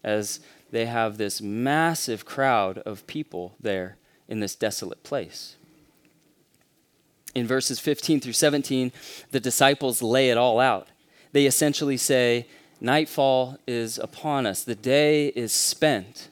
as 0.02 0.40
they 0.70 0.86
have 0.86 1.18
this 1.18 1.42
massive 1.42 2.24
crowd 2.24 2.78
of 2.78 3.06
people 3.06 3.54
there 3.60 3.98
in 4.26 4.40
this 4.40 4.54
desolate 4.54 5.02
place. 5.02 5.56
In 7.34 7.46
verses 7.46 7.78
15 7.78 8.20
through 8.20 8.32
17, 8.32 8.90
the 9.30 9.40
disciples 9.40 10.02
lay 10.02 10.30
it 10.30 10.38
all 10.38 10.58
out. 10.58 10.88
They 11.32 11.44
essentially 11.44 11.98
say, 11.98 12.46
Nightfall 12.80 13.58
is 13.66 13.98
upon 13.98 14.46
us, 14.46 14.64
the 14.64 14.74
day 14.74 15.28
is 15.28 15.52
spent 15.52 16.30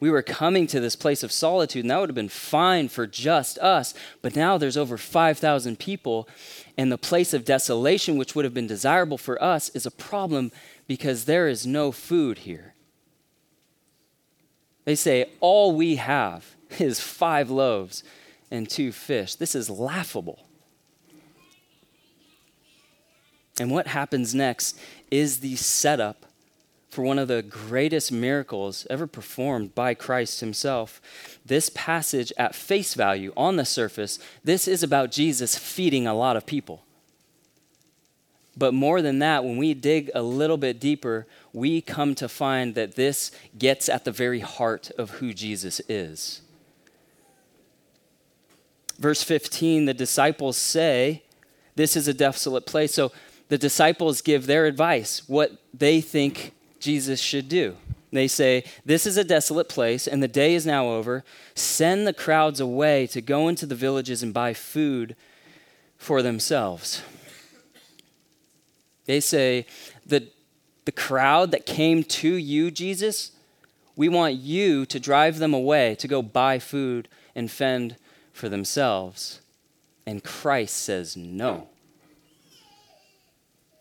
we 0.00 0.10
were 0.10 0.22
coming 0.22 0.66
to 0.68 0.80
this 0.80 0.94
place 0.94 1.22
of 1.22 1.32
solitude, 1.32 1.84
and 1.84 1.90
that 1.90 1.98
would 2.00 2.08
have 2.08 2.14
been 2.14 2.28
fine 2.28 2.88
for 2.88 3.06
just 3.06 3.58
us. 3.58 3.94
But 4.22 4.36
now 4.36 4.56
there's 4.56 4.76
over 4.76 4.96
5,000 4.96 5.78
people, 5.78 6.28
and 6.76 6.92
the 6.92 6.98
place 6.98 7.34
of 7.34 7.44
desolation, 7.44 8.16
which 8.16 8.34
would 8.34 8.44
have 8.44 8.54
been 8.54 8.66
desirable 8.66 9.18
for 9.18 9.42
us, 9.42 9.70
is 9.70 9.86
a 9.86 9.90
problem 9.90 10.52
because 10.86 11.24
there 11.24 11.48
is 11.48 11.66
no 11.66 11.90
food 11.90 12.38
here. 12.38 12.74
They 14.84 14.94
say, 14.94 15.30
All 15.40 15.74
we 15.74 15.96
have 15.96 16.54
is 16.78 17.00
five 17.00 17.50
loaves 17.50 18.04
and 18.50 18.68
two 18.68 18.92
fish. 18.92 19.34
This 19.34 19.54
is 19.54 19.68
laughable. 19.68 20.44
And 23.60 23.72
what 23.72 23.88
happens 23.88 24.34
next 24.34 24.78
is 25.10 25.40
the 25.40 25.56
setup 25.56 26.27
for 26.88 27.02
one 27.02 27.18
of 27.18 27.28
the 27.28 27.42
greatest 27.42 28.10
miracles 28.10 28.86
ever 28.88 29.06
performed 29.06 29.74
by 29.74 29.94
Christ 29.94 30.40
himself. 30.40 31.00
This 31.44 31.70
passage, 31.74 32.32
at 32.38 32.54
face 32.54 32.94
value, 32.94 33.32
on 33.36 33.56
the 33.56 33.64
surface, 33.64 34.18
this 34.42 34.66
is 34.66 34.82
about 34.82 35.12
Jesus 35.12 35.58
feeding 35.58 36.06
a 36.06 36.14
lot 36.14 36.36
of 36.36 36.46
people. 36.46 36.82
But 38.56 38.74
more 38.74 39.02
than 39.02 39.20
that, 39.20 39.44
when 39.44 39.56
we 39.56 39.74
dig 39.74 40.10
a 40.14 40.22
little 40.22 40.56
bit 40.56 40.80
deeper, 40.80 41.26
we 41.52 41.80
come 41.80 42.14
to 42.16 42.28
find 42.28 42.74
that 42.74 42.96
this 42.96 43.30
gets 43.56 43.88
at 43.88 44.04
the 44.04 44.10
very 44.10 44.40
heart 44.40 44.90
of 44.98 45.10
who 45.10 45.32
Jesus 45.32 45.80
is. 45.88 46.40
Verse 48.98 49.22
15, 49.22 49.84
the 49.84 49.94
disciples 49.94 50.56
say, 50.56 51.22
This 51.76 51.96
is 51.96 52.08
a 52.08 52.14
desolate 52.14 52.66
place. 52.66 52.94
So 52.94 53.12
the 53.48 53.58
disciples 53.58 54.22
give 54.22 54.46
their 54.46 54.66
advice, 54.66 55.22
what 55.28 55.52
they 55.72 56.00
think 56.00 56.52
Jesus 56.80 57.20
should 57.20 57.48
do. 57.48 57.76
They 58.12 58.28
say, 58.28 58.64
This 58.84 59.06
is 59.06 59.16
a 59.16 59.24
desolate 59.24 59.68
place, 59.68 60.06
and 60.06 60.22
the 60.22 60.28
day 60.28 60.54
is 60.54 60.66
now 60.66 60.88
over. 60.88 61.24
Send 61.54 62.06
the 62.06 62.12
crowds 62.12 62.60
away 62.60 63.06
to 63.08 63.20
go 63.20 63.48
into 63.48 63.66
the 63.66 63.74
villages 63.74 64.22
and 64.22 64.32
buy 64.32 64.54
food 64.54 65.14
for 65.96 66.22
themselves. 66.22 67.02
They 69.04 69.20
say, 69.20 69.66
The, 70.06 70.28
the 70.84 70.92
crowd 70.92 71.50
that 71.50 71.66
came 71.66 72.02
to 72.04 72.34
you, 72.34 72.70
Jesus, 72.70 73.32
we 73.96 74.08
want 74.08 74.36
you 74.36 74.86
to 74.86 75.00
drive 75.00 75.38
them 75.38 75.52
away 75.52 75.96
to 75.96 76.08
go 76.08 76.22
buy 76.22 76.58
food 76.58 77.08
and 77.34 77.50
fend 77.50 77.96
for 78.32 78.48
themselves. 78.48 79.40
And 80.06 80.24
Christ 80.24 80.76
says 80.76 81.16
no. 81.16 81.68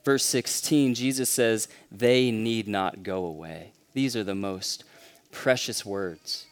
Verse 0.08 0.24
16, 0.24 0.96
Jesus 0.96 1.30
says, 1.30 1.68
They 1.92 2.32
need 2.32 2.66
not 2.66 3.04
go 3.04 3.26
away. 3.26 3.74
These 3.94 4.16
are 4.16 4.24
the 4.24 4.36
most 4.36 4.86
precious 5.34 5.86
words 5.86 6.46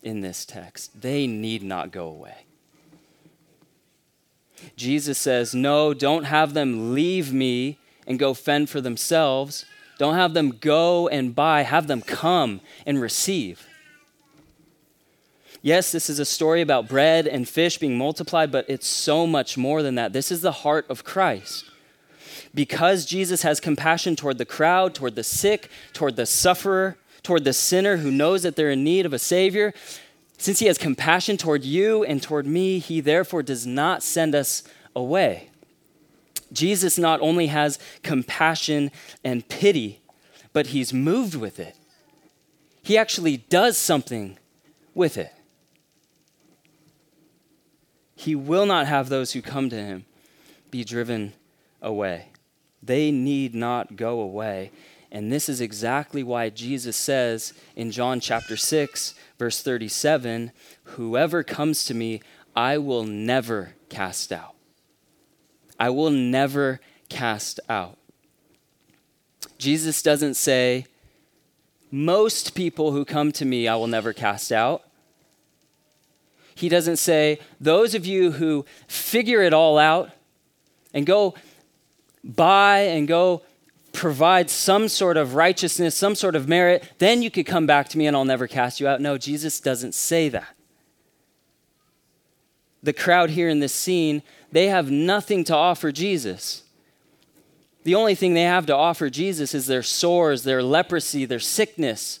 in 0.00 0.20
this 0.20 0.44
text. 0.44 1.00
They 1.00 1.26
need 1.26 1.64
not 1.64 1.90
go 1.90 2.06
away. 2.06 2.44
Jesus 4.76 5.18
says, 5.18 5.56
No, 5.56 5.92
don't 5.92 6.22
have 6.22 6.54
them 6.54 6.94
leave 6.94 7.32
me 7.32 7.78
and 8.06 8.16
go 8.16 8.32
fend 8.32 8.70
for 8.70 8.80
themselves. 8.80 9.64
Don't 9.98 10.14
have 10.14 10.32
them 10.32 10.50
go 10.60 11.08
and 11.08 11.34
buy, 11.34 11.62
have 11.62 11.88
them 11.88 12.02
come 12.02 12.60
and 12.86 13.00
receive. 13.00 13.66
Yes, 15.62 15.90
this 15.90 16.08
is 16.08 16.20
a 16.20 16.24
story 16.24 16.60
about 16.60 16.86
bread 16.86 17.26
and 17.26 17.48
fish 17.48 17.76
being 17.76 17.98
multiplied, 17.98 18.52
but 18.52 18.70
it's 18.70 18.86
so 18.86 19.26
much 19.26 19.58
more 19.58 19.82
than 19.82 19.96
that. 19.96 20.12
This 20.12 20.30
is 20.30 20.42
the 20.42 20.52
heart 20.52 20.86
of 20.88 21.02
Christ. 21.02 21.69
Because 22.54 23.04
Jesus 23.04 23.42
has 23.42 23.60
compassion 23.60 24.16
toward 24.16 24.38
the 24.38 24.44
crowd, 24.44 24.94
toward 24.94 25.14
the 25.14 25.24
sick, 25.24 25.70
toward 25.92 26.16
the 26.16 26.26
sufferer, 26.26 26.96
toward 27.22 27.44
the 27.44 27.52
sinner 27.52 27.98
who 27.98 28.10
knows 28.10 28.42
that 28.42 28.56
they're 28.56 28.70
in 28.70 28.84
need 28.84 29.06
of 29.06 29.12
a 29.12 29.18
Savior, 29.18 29.74
since 30.38 30.58
he 30.58 30.66
has 30.66 30.78
compassion 30.78 31.36
toward 31.36 31.64
you 31.64 32.02
and 32.02 32.22
toward 32.22 32.46
me, 32.46 32.78
he 32.78 33.00
therefore 33.00 33.42
does 33.42 33.66
not 33.66 34.02
send 34.02 34.34
us 34.34 34.62
away. 34.96 35.50
Jesus 36.52 36.96
not 36.96 37.20
only 37.20 37.48
has 37.48 37.78
compassion 38.02 38.90
and 39.22 39.46
pity, 39.48 40.00
but 40.52 40.68
he's 40.68 40.92
moved 40.92 41.34
with 41.34 41.60
it. 41.60 41.76
He 42.82 42.96
actually 42.96 43.36
does 43.36 43.76
something 43.76 44.38
with 44.94 45.16
it. 45.16 45.32
He 48.16 48.34
will 48.34 48.66
not 48.66 48.86
have 48.86 49.08
those 49.08 49.32
who 49.32 49.42
come 49.42 49.70
to 49.70 49.76
him 49.76 50.04
be 50.70 50.84
driven 50.84 51.34
away. 51.80 52.29
They 52.82 53.10
need 53.10 53.54
not 53.54 53.96
go 53.96 54.20
away. 54.20 54.70
And 55.12 55.32
this 55.32 55.48
is 55.48 55.60
exactly 55.60 56.22
why 56.22 56.50
Jesus 56.50 56.96
says 56.96 57.52
in 57.74 57.90
John 57.90 58.20
chapter 58.20 58.56
6, 58.56 59.14
verse 59.38 59.62
37 59.62 60.52
Whoever 60.84 61.42
comes 61.42 61.84
to 61.86 61.94
me, 61.94 62.22
I 62.54 62.78
will 62.78 63.04
never 63.04 63.74
cast 63.88 64.32
out. 64.32 64.54
I 65.78 65.90
will 65.90 66.10
never 66.10 66.80
cast 67.08 67.58
out. 67.68 67.98
Jesus 69.58 70.02
doesn't 70.02 70.34
say, 70.34 70.86
Most 71.90 72.54
people 72.54 72.92
who 72.92 73.04
come 73.04 73.32
to 73.32 73.44
me, 73.44 73.66
I 73.66 73.76
will 73.76 73.86
never 73.86 74.12
cast 74.12 74.52
out. 74.52 74.84
He 76.60 76.68
doesn't 76.68 76.98
say, 76.98 77.38
those 77.58 77.94
of 77.94 78.04
you 78.04 78.32
who 78.32 78.66
figure 78.86 79.40
it 79.40 79.54
all 79.54 79.78
out 79.78 80.10
and 80.92 81.06
go 81.06 81.34
buy 82.24 82.80
and 82.80 83.08
go 83.08 83.42
provide 83.92 84.50
some 84.50 84.88
sort 84.88 85.16
of 85.16 85.34
righteousness, 85.34 85.94
some 85.94 86.14
sort 86.14 86.36
of 86.36 86.48
merit, 86.48 86.92
then 86.98 87.22
you 87.22 87.30
could 87.30 87.46
come 87.46 87.66
back 87.66 87.88
to 87.88 87.98
me 87.98 88.06
and 88.06 88.16
I'll 88.16 88.24
never 88.24 88.46
cast 88.46 88.80
you 88.80 88.86
out. 88.86 89.00
No, 89.00 89.18
Jesus 89.18 89.60
doesn't 89.60 89.94
say 89.94 90.28
that. 90.28 90.54
The 92.82 92.92
crowd 92.92 93.30
here 93.30 93.48
in 93.48 93.60
this 93.60 93.74
scene, 93.74 94.22
they 94.52 94.68
have 94.68 94.90
nothing 94.90 95.44
to 95.44 95.56
offer 95.56 95.92
Jesus. 95.92 96.62
The 97.84 97.94
only 97.94 98.14
thing 98.14 98.34
they 98.34 98.42
have 98.42 98.66
to 98.66 98.76
offer 98.76 99.10
Jesus 99.10 99.54
is 99.54 99.66
their 99.66 99.82
sores, 99.82 100.44
their 100.44 100.62
leprosy, 100.62 101.24
their 101.24 101.40
sickness, 101.40 102.20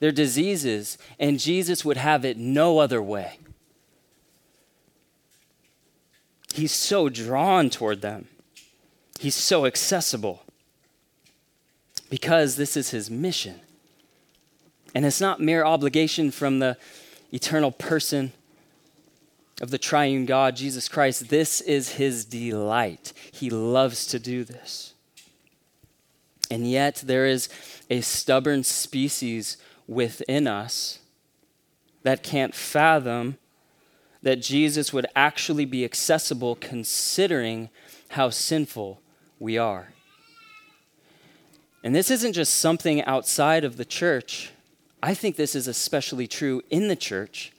their 0.00 0.12
diseases, 0.12 0.98
and 1.18 1.40
Jesus 1.40 1.84
would 1.84 1.96
have 1.96 2.24
it 2.24 2.36
no 2.36 2.78
other 2.78 3.02
way. 3.02 3.38
He's 6.54 6.72
so 6.72 7.08
drawn 7.08 7.68
toward 7.68 8.00
them. 8.00 8.28
He's 9.18 9.34
so 9.34 9.64
accessible 9.66 10.42
because 12.10 12.56
this 12.56 12.76
is 12.76 12.90
his 12.90 13.10
mission. 13.10 13.60
And 14.94 15.04
it's 15.04 15.20
not 15.20 15.40
mere 15.40 15.64
obligation 15.64 16.30
from 16.30 16.58
the 16.58 16.76
eternal 17.32 17.72
person 17.72 18.32
of 19.60 19.70
the 19.70 19.78
triune 19.78 20.26
God, 20.26 20.56
Jesus 20.56 20.88
Christ. 20.88 21.28
This 21.28 21.60
is 21.60 21.92
his 21.92 22.24
delight. 22.24 23.12
He 23.32 23.50
loves 23.50 24.06
to 24.08 24.18
do 24.18 24.44
this. 24.44 24.94
And 26.50 26.70
yet, 26.70 27.02
there 27.04 27.26
is 27.26 27.48
a 27.90 28.00
stubborn 28.00 28.62
species 28.64 29.56
within 29.88 30.46
us 30.46 31.00
that 32.02 32.22
can't 32.22 32.54
fathom 32.54 33.38
that 34.22 34.40
Jesus 34.40 34.92
would 34.92 35.06
actually 35.16 35.64
be 35.64 35.84
accessible 35.84 36.54
considering 36.54 37.70
how 38.10 38.30
sinful 38.30 39.00
we 39.44 39.58
are. 39.58 39.88
And 41.84 41.94
this 41.94 42.10
isn't 42.10 42.32
just 42.32 42.54
something 42.54 43.04
outside 43.04 43.62
of 43.62 43.76
the 43.76 43.84
church. 43.84 44.50
I 45.02 45.12
think 45.12 45.36
this 45.36 45.54
is 45.54 45.68
especially 45.68 46.26
true 46.26 46.62
in 46.70 46.88
the 46.88 46.96
church. 46.96 47.52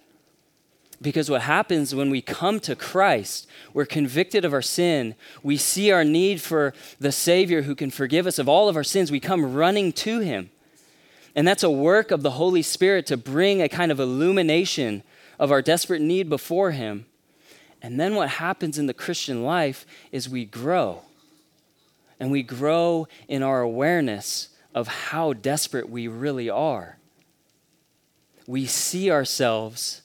Because 1.00 1.30
what 1.30 1.42
happens 1.44 1.94
when 1.94 2.10
we 2.10 2.24
come 2.24 2.60
to 2.62 2.76
Christ, 2.76 3.48
we're 3.72 3.86
convicted 3.86 4.44
of 4.44 4.54
our 4.54 4.64
sin, 4.64 5.14
we 5.44 5.58
see 5.58 5.92
our 5.92 6.04
need 6.04 6.42
for 6.42 6.74
the 7.00 7.12
Savior 7.12 7.62
who 7.62 7.76
can 7.76 7.92
forgive 7.92 8.26
us 8.26 8.40
of 8.40 8.50
all 8.50 8.68
of 8.68 8.76
our 8.76 8.84
sins, 8.84 9.12
we 9.12 9.20
come 9.20 9.54
running 9.54 9.92
to 9.94 10.20
Him. 10.20 10.50
And 11.36 11.48
that's 11.48 11.64
a 11.64 11.70
work 11.70 12.10
of 12.10 12.24
the 12.24 12.32
Holy 12.32 12.64
Spirit 12.64 13.06
to 13.08 13.18
bring 13.18 13.62
a 13.62 13.70
kind 13.70 13.92
of 13.92 14.00
illumination 14.00 15.04
of 15.38 15.52
our 15.52 15.62
desperate 15.62 16.02
need 16.02 16.30
before 16.30 16.72
Him. 16.72 17.06
And 17.80 18.00
then 18.00 18.16
what 18.16 18.30
happens 18.30 18.80
in 18.80 18.88
the 18.88 18.94
Christian 18.94 19.44
life 19.44 19.86
is 20.12 20.28
we 20.28 20.46
grow. 20.46 21.04
And 22.20 22.32
we 22.32 22.44
grow 22.44 23.08
in 23.28 23.44
our 23.44 23.62
awareness 23.62 24.50
of 24.74 24.88
how 24.88 25.34
desperate 25.34 25.90
we 25.90 26.08
really 26.08 26.50
are. 26.50 26.98
We 28.48 28.66
see 28.66 29.10
ourselves 29.10 30.02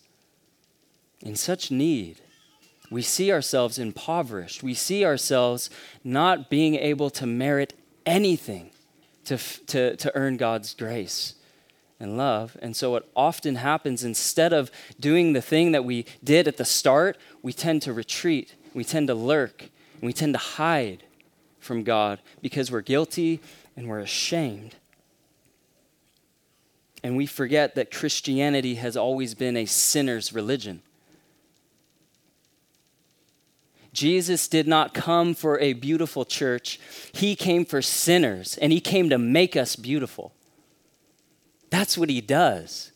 in 1.21 1.37
such 1.37 1.71
need. 1.71 2.21
We 2.91 3.03
see 3.03 3.31
ourselves 3.31 3.79
impoverished. 3.79 4.63
We 4.63 4.75
see 4.75 5.05
ourselves 5.05 5.71
not 6.03 6.51
being 6.51 6.75
able 6.77 7.11
to 7.11 7.27
merit 7.27 7.75
anything 8.07 8.71
to, 9.27 9.37
to, 9.67 9.97
to 9.97 10.17
earn 10.17 10.37
God's 10.37 10.75
grace 10.75 11.35
and 12.01 12.17
love. 12.17 12.57
And 12.63 12.75
so, 12.75 12.91
what 12.91 13.09
often 13.15 13.57
happens, 13.57 14.03
instead 14.03 14.53
of 14.53 14.71
doing 14.99 15.35
the 15.35 15.43
thing 15.43 15.73
that 15.73 15.85
we 15.85 16.07
did 16.25 16.49
at 16.49 16.57
the 16.57 16.65
start, 16.65 17.19
we 17.43 17.53
tend 17.53 17.83
to 17.83 17.93
retreat, 17.93 18.55
we 18.75 18.85
tend 18.85 19.09
to 19.09 19.15
lurk, 19.15 19.69
and 19.95 20.03
we 20.03 20.13
tend 20.13 20.35
to 20.35 20.39
hide 20.39 21.05
from 21.61 21.85
God 21.85 22.21
because 22.43 22.71
we're 22.71 22.81
guilty 22.81 23.41
and 23.77 23.89
we're 23.89 24.01
ashamed. 24.01 24.75
And 27.03 27.17
we 27.17 27.27
forget 27.27 27.77
that 27.77 27.91
Christianity 27.91 28.75
has 28.75 28.97
always 28.97 29.35
been 29.35 29.57
a 29.57 29.67
sinner's 29.67 30.33
religion. 30.33 30.83
Jesus 33.93 34.49
did 34.49 34.69
not 34.69 34.95
come 34.95 35.35
for 35.35 35.59
a 35.59 35.73
beautiful 35.73 36.25
church. 36.25 36.79
He 37.13 37.35
came 37.35 37.65
for 37.65 37.83
sinners, 37.83 38.57
and 38.59 38.73
He 38.73 38.81
came 38.81 39.09
to 39.11 39.19
make 39.19 39.57
us 39.57 39.75
beautiful. 39.77 40.33
That's 41.71 41.97
what 41.97 42.11
he 42.11 42.21
does. 42.21 42.93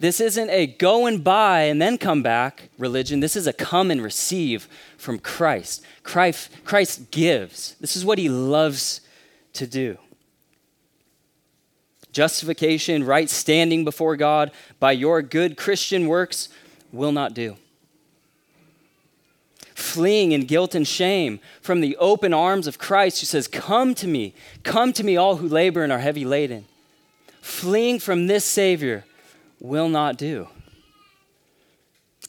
This 0.00 0.20
isn't 0.20 0.50
a 0.50 0.66
go 0.66 1.06
and 1.06 1.22
buy 1.22 1.62
and 1.62 1.80
then 1.80 1.98
come 1.98 2.22
back 2.22 2.68
religion. 2.78 3.20
This 3.20 3.36
is 3.36 3.46
a 3.46 3.52
come 3.52 3.90
and 3.90 4.02
receive 4.02 4.68
from 4.98 5.18
Christ. 5.18 5.82
Christ, 6.02 6.50
Christ 6.64 7.10
gives. 7.10 7.76
This 7.80 7.96
is 7.96 8.04
what 8.04 8.18
he 8.18 8.28
loves 8.28 9.00
to 9.54 9.66
do. 9.66 9.98
Justification, 12.12 13.04
right 13.04 13.30
standing 13.30 13.84
before 13.84 14.16
God 14.16 14.50
by 14.78 14.92
your 14.92 15.22
good 15.22 15.56
Christian 15.56 16.06
works 16.06 16.48
will 16.92 17.12
not 17.12 17.34
do. 17.34 17.56
Fleeing 19.74 20.32
in 20.32 20.42
guilt 20.42 20.74
and 20.74 20.86
shame 20.86 21.40
from 21.60 21.80
the 21.80 21.96
open 21.96 22.32
arms 22.32 22.66
of 22.66 22.78
Christ 22.78 23.20
who 23.20 23.26
says, 23.26 23.48
Come 23.48 23.94
to 23.96 24.06
me, 24.06 24.34
come 24.62 24.92
to 24.92 25.02
me, 25.02 25.16
all 25.16 25.36
who 25.36 25.48
labor 25.48 25.82
and 25.82 25.92
are 25.92 25.98
heavy 25.98 26.24
laden 26.24 26.66
fleeing 27.44 27.98
from 27.98 28.26
this 28.26 28.42
Savior 28.42 29.04
will 29.64 29.88
not 29.88 30.18
do. 30.18 30.46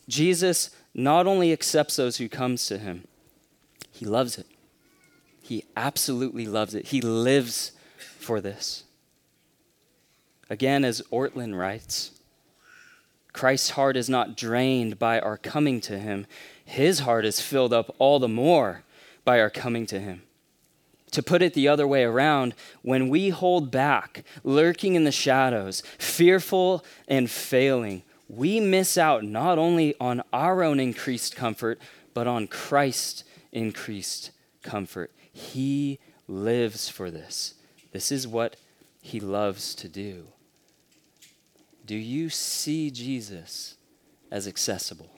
Jesus 0.07 0.69
not 0.93 1.27
only 1.27 1.51
accepts 1.51 1.97
those 1.97 2.15
who 2.15 2.29
comes 2.29 2.65
to 2.67 2.77
him, 2.77 3.05
he 3.91 4.05
loves 4.05 4.37
it. 4.37 4.45
He 5.41 5.65
absolutely 5.75 6.45
loves 6.45 6.73
it. 6.73 6.87
He 6.87 7.01
lives 7.01 7.73
for 7.97 8.39
this. 8.39 8.85
Again, 10.49 10.85
as 10.85 11.01
Ortlund 11.11 11.59
writes, 11.59 12.11
Christ's 13.33 13.71
heart 13.71 13.97
is 13.97 14.09
not 14.09 14.37
drained 14.37 14.97
by 14.97 15.19
our 15.19 15.37
coming 15.37 15.81
to 15.81 15.99
him. 15.99 16.25
His 16.63 16.99
heart 16.99 17.25
is 17.25 17.41
filled 17.41 17.73
up 17.73 17.93
all 17.99 18.17
the 18.17 18.29
more 18.29 18.83
by 19.25 19.41
our 19.41 19.49
coming 19.49 19.85
to 19.87 19.99
him. 19.99 20.21
To 21.15 21.23
put 21.23 21.41
it 21.41 21.53
the 21.53 21.69
other 21.69 21.87
way 21.87 22.03
around, 22.03 22.53
when 22.81 23.07
we 23.07 23.29
hold 23.29 23.71
back, 23.71 24.25
lurking 24.43 24.95
in 24.95 25.05
the 25.05 25.13
shadows, 25.13 25.81
fearful 25.97 26.83
and 27.07 27.31
failing, 27.31 28.03
we 28.27 28.59
miss 28.59 28.97
out 28.97 29.23
not 29.23 29.57
only 29.57 29.95
on 29.97 30.21
our 30.33 30.61
own 30.61 30.77
increased 30.77 31.33
comfort, 31.33 31.79
but 32.13 32.27
on 32.27 32.47
Christ's 32.47 33.23
increased 33.53 34.31
comfort. 34.61 35.09
He 35.31 35.99
lives 36.27 36.89
for 36.89 37.09
this. 37.09 37.53
This 37.93 38.11
is 38.11 38.27
what 38.27 38.57
he 39.01 39.21
loves 39.21 39.73
to 39.75 39.87
do. 39.87 40.27
Do 41.85 41.95
you 41.95 42.29
see 42.29 42.91
Jesus 42.91 43.75
as 44.29 44.49
accessible? 44.49 45.11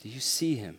Do 0.00 0.08
you 0.08 0.20
see 0.20 0.54
him? 0.54 0.78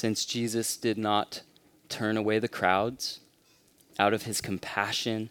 Since 0.00 0.24
Jesus 0.24 0.78
did 0.78 0.96
not 0.96 1.42
turn 1.90 2.16
away 2.16 2.38
the 2.38 2.48
crowds 2.48 3.20
out 3.98 4.14
of 4.14 4.22
his 4.22 4.40
compassion 4.40 5.28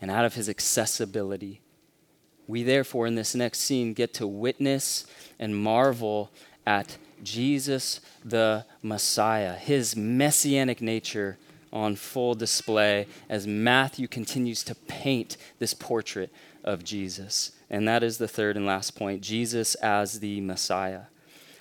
and 0.00 0.10
out 0.10 0.24
of 0.24 0.34
his 0.34 0.48
accessibility, 0.48 1.60
we 2.48 2.64
therefore, 2.64 3.06
in 3.06 3.14
this 3.14 3.36
next 3.36 3.60
scene, 3.60 3.94
get 3.94 4.12
to 4.14 4.26
witness 4.26 5.06
and 5.38 5.56
marvel 5.56 6.32
at 6.66 6.96
Jesus 7.22 8.00
the 8.24 8.64
Messiah, 8.82 9.54
his 9.54 9.94
messianic 9.94 10.82
nature 10.82 11.38
on 11.72 11.94
full 11.94 12.34
display 12.34 13.06
as 13.28 13.46
Matthew 13.46 14.08
continues 14.08 14.64
to 14.64 14.74
paint 14.74 15.36
this 15.60 15.74
portrait 15.74 16.32
of 16.64 16.82
Jesus. 16.82 17.52
And 17.70 17.86
that 17.86 18.02
is 18.02 18.18
the 18.18 18.26
third 18.26 18.56
and 18.56 18.66
last 18.66 18.96
point 18.96 19.20
Jesus 19.20 19.76
as 19.76 20.18
the 20.18 20.40
Messiah. 20.40 21.02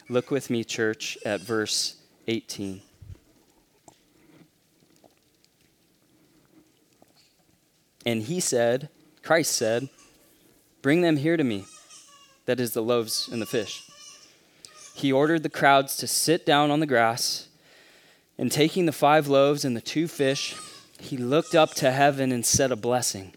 Look 0.10 0.32
with 0.32 0.50
me, 0.50 0.64
church, 0.64 1.20
at 1.24 1.42
verse 1.42 1.97
18. 2.28 2.82
And 8.06 8.24
he 8.24 8.40
said, 8.40 8.90
Christ 9.22 9.52
said, 9.52 9.90
Bring 10.82 11.02
them 11.02 11.18
here 11.18 11.36
to 11.36 11.44
me. 11.44 11.66
That 12.46 12.60
is 12.60 12.72
the 12.72 12.82
loaves 12.82 13.28
and 13.30 13.42
the 13.42 13.46
fish. 13.46 13.84
He 14.96 15.12
ordered 15.12 15.44
the 15.44 15.50
crowds 15.50 15.98
to 15.98 16.08
sit 16.08 16.46
down 16.46 16.72
on 16.72 16.80
the 16.80 16.86
grass, 16.86 17.50
and 18.38 18.52
taking 18.52 18.86
the 18.86 18.92
five 18.92 19.28
loaves 19.28 19.66
and 19.66 19.76
the 19.76 19.82
two 19.82 20.08
fish, 20.08 20.56
he 21.00 21.18
looked 21.18 21.54
up 21.54 21.74
to 21.76 21.92
heaven 21.92 22.32
and 22.32 22.46
said 22.46 22.72
a 22.72 22.76
blessing. 22.76 23.34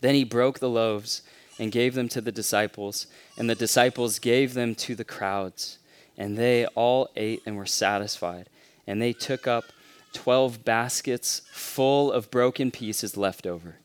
Then 0.00 0.14
he 0.14 0.24
broke 0.24 0.58
the 0.58 0.68
loaves 0.68 1.22
and 1.58 1.72
gave 1.72 1.94
them 1.94 2.08
to 2.10 2.20
the 2.20 2.30
disciples, 2.30 3.06
and 3.38 3.48
the 3.48 3.54
disciples 3.54 4.18
gave 4.18 4.54
them 4.54 4.74
to 4.74 4.94
the 4.94 5.04
crowds. 5.04 5.78
And 6.18 6.36
they 6.36 6.66
all 6.66 7.08
ate 7.16 7.42
and 7.44 7.56
were 7.56 7.66
satisfied. 7.66 8.48
And 8.86 9.00
they 9.00 9.12
took 9.12 9.46
up 9.46 9.64
twelve 10.12 10.64
baskets 10.64 11.42
full 11.52 12.10
of 12.10 12.30
broken 12.30 12.70
pieces 12.70 13.16
left 13.16 13.46
over. 13.46 13.76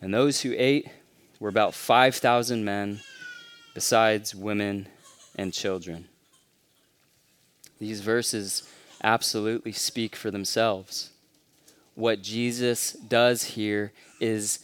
And 0.00 0.12
those 0.12 0.42
who 0.42 0.54
ate 0.56 0.88
were 1.40 1.48
about 1.48 1.74
5,000 1.74 2.64
men, 2.64 3.00
besides 3.74 4.34
women 4.34 4.88
and 5.34 5.52
children. 5.52 6.08
These 7.78 8.00
verses 8.00 8.68
absolutely 9.02 9.72
speak 9.72 10.16
for 10.16 10.30
themselves. 10.30 11.10
What 11.94 12.22
Jesus 12.22 12.92
does 12.92 13.44
here 13.44 13.92
is 14.20 14.60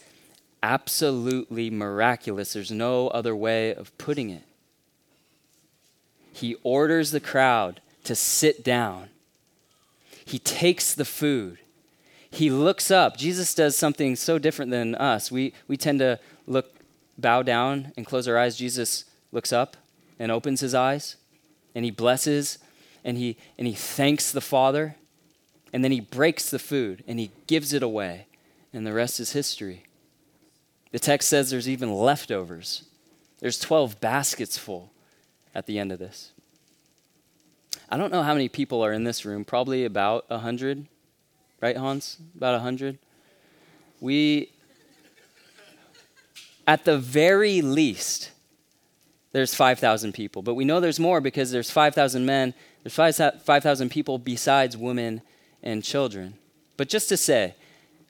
absolutely 0.61 1.69
miraculous. 1.69 2.53
There's 2.53 2.71
no 2.71 3.07
other 3.09 3.35
way 3.35 3.73
of 3.73 3.95
putting 3.97 4.29
it. 4.29 4.43
He 6.33 6.55
orders 6.63 7.11
the 7.11 7.19
crowd 7.19 7.79
to 8.03 8.15
sit 8.15 8.63
down. 8.63 9.09
He 10.25 10.39
takes 10.39 10.93
the 10.93 11.05
food. 11.05 11.59
He 12.29 12.49
looks 12.49 12.89
up. 12.89 13.17
Jesus 13.17 13.53
does 13.53 13.77
something 13.77 14.15
so 14.15 14.39
different 14.39 14.71
than 14.71 14.95
us. 14.95 15.31
We, 15.31 15.53
we 15.67 15.77
tend 15.77 15.99
to 15.99 16.19
look, 16.47 16.73
bow 17.17 17.43
down 17.43 17.93
and 17.95 18.05
close 18.05 18.27
our 18.27 18.37
eyes. 18.37 18.57
Jesus 18.57 19.05
looks 19.31 19.53
up 19.53 19.77
and 20.17 20.31
opens 20.31 20.61
his 20.61 20.73
eyes 20.73 21.17
and 21.75 21.85
he 21.85 21.91
blesses 21.91 22.57
and 23.03 23.17
he, 23.17 23.37
and 23.57 23.67
he 23.67 23.73
thanks 23.73 24.31
the 24.31 24.41
Father. 24.41 24.95
And 25.71 25.83
then 25.83 25.91
he 25.91 25.99
breaks 25.99 26.49
the 26.49 26.59
food 26.59 27.03
and 27.07 27.19
he 27.19 27.31
gives 27.45 27.73
it 27.73 27.83
away. 27.83 28.25
And 28.73 28.87
the 28.87 28.93
rest 28.93 29.19
is 29.19 29.33
history. 29.33 29.83
The 30.91 30.99
text 30.99 31.29
says 31.29 31.51
there's 31.51 31.69
even 31.69 31.93
leftovers. 31.93 32.83
There's 33.39 33.59
12 33.59 34.01
baskets 34.01 34.57
full 34.57 34.92
at 35.53 35.65
the 35.65 35.79
end 35.79 35.91
of 35.91 35.99
this. 35.99 36.31
I 37.89 37.97
don't 37.97 38.11
know 38.11 38.23
how 38.23 38.33
many 38.33 38.49
people 38.49 38.83
are 38.83 38.91
in 38.91 39.03
this 39.03 39.25
room, 39.25 39.45
probably 39.45 39.85
about 39.85 40.29
100, 40.29 40.87
right, 41.61 41.77
Hans? 41.77 42.17
About 42.35 42.53
100. 42.53 42.97
We, 44.01 44.51
at 46.65 46.85
the 46.85 46.97
very 46.97 47.61
least, 47.61 48.31
there's 49.31 49.53
5,000 49.53 50.13
people, 50.13 50.41
but 50.41 50.55
we 50.55 50.65
know 50.65 50.79
there's 50.79 50.99
more 50.99 51.21
because 51.21 51.51
there's 51.51 51.71
5,000 51.71 52.25
men, 52.25 52.53
there's 52.83 52.95
5,000 52.95 53.89
people 53.89 54.17
besides 54.17 54.75
women 54.75 55.21
and 55.61 55.83
children. 55.83 56.35
But 56.77 56.89
just 56.89 57.09
to 57.09 57.17
say, 57.17 57.55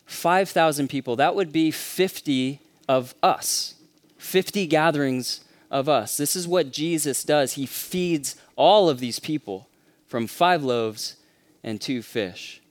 5,000 0.06 0.88
people, 0.90 1.16
that 1.18 1.36
would 1.36 1.52
be 1.52 1.72
50 1.72 2.60
of 2.90 3.16
us, 3.22 3.76
50 4.18 4.68
gatherings 4.68 5.42
of 5.74 5.90
us. 5.90 6.16
This 6.16 6.36
is 6.36 6.48
what 6.48 6.72
Jesus 6.72 7.24
does. 7.24 7.54
He 7.54 7.66
feeds 7.66 8.36
all 8.56 8.90
of 8.90 9.00
these 9.00 9.20
people 9.20 9.68
from 10.06 10.28
five 10.28 10.64
loaves 10.64 11.18
and 11.64 11.82
two 11.82 12.04
fish. 12.04 12.62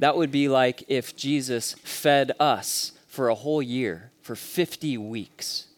That 0.00 0.16
would 0.16 0.32
be 0.32 0.48
like 0.48 0.82
if 0.88 1.16
Jesus 1.16 1.74
fed 1.84 2.32
us 2.40 2.92
for 3.06 3.28
a 3.28 3.34
whole 3.34 3.62
year, 3.62 4.10
for 4.20 4.34
50 4.34 4.98
weeks. 4.98 5.68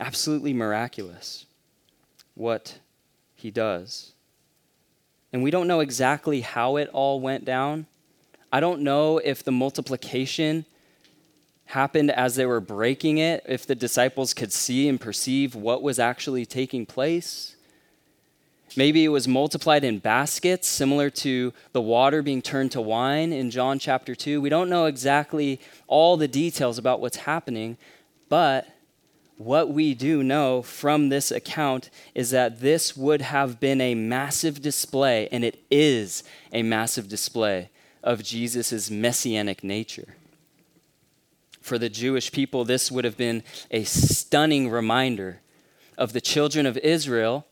Absolutely 0.00 0.52
miraculous 0.52 1.46
what 2.34 2.80
he 3.36 3.50
does. 3.52 4.12
And 5.32 5.42
we 5.42 5.52
don't 5.52 5.68
know 5.68 5.80
exactly 5.80 6.40
how 6.40 6.76
it 6.76 6.90
all 6.92 7.20
went 7.20 7.44
down. 7.44 7.86
I 8.52 8.58
don't 8.58 8.80
know 8.80 9.18
if 9.18 9.44
the 9.44 9.52
multiplication 9.52 10.66
happened 11.66 12.10
as 12.10 12.36
they 12.36 12.46
were 12.46 12.60
breaking 12.60 13.18
it, 13.18 13.44
if 13.46 13.66
the 13.66 13.74
disciples 13.74 14.32
could 14.32 14.52
see 14.52 14.88
and 14.88 15.00
perceive 15.00 15.54
what 15.54 15.82
was 15.82 15.98
actually 15.98 16.46
taking 16.46 16.86
place. 16.86 17.56
Maybe 18.76 19.04
it 19.04 19.08
was 19.08 19.26
multiplied 19.26 19.84
in 19.84 19.98
baskets, 19.98 20.68
similar 20.68 21.08
to 21.10 21.52
the 21.72 21.80
water 21.80 22.22
being 22.22 22.42
turned 22.42 22.72
to 22.72 22.80
wine 22.80 23.32
in 23.32 23.50
John 23.50 23.78
chapter 23.78 24.14
2. 24.14 24.40
We 24.40 24.48
don't 24.48 24.68
know 24.68 24.86
exactly 24.86 25.60
all 25.86 26.16
the 26.16 26.28
details 26.28 26.76
about 26.76 27.00
what's 27.00 27.18
happening, 27.18 27.78
but 28.28 28.68
what 29.38 29.70
we 29.70 29.94
do 29.94 30.22
know 30.22 30.62
from 30.62 31.08
this 31.08 31.30
account 31.30 31.90
is 32.14 32.30
that 32.30 32.60
this 32.60 32.96
would 32.96 33.22
have 33.22 33.60
been 33.60 33.80
a 33.80 33.94
massive 33.94 34.60
display, 34.60 35.28
and 35.30 35.44
it 35.44 35.62
is 35.70 36.22
a 36.52 36.62
massive 36.62 37.08
display 37.08 37.70
of 38.02 38.22
Jesus' 38.22 38.90
messianic 38.90 39.64
nature. 39.64 40.15
For 41.66 41.78
the 41.78 41.88
Jewish 41.88 42.30
people, 42.30 42.64
this 42.64 42.92
would 42.92 43.04
have 43.04 43.16
been 43.16 43.42
a 43.72 43.82
stunning 43.82 44.70
reminder 44.70 45.40
of 45.98 46.12
the 46.12 46.20
children 46.20 46.64
of 46.64 46.78
Israel 46.78 47.44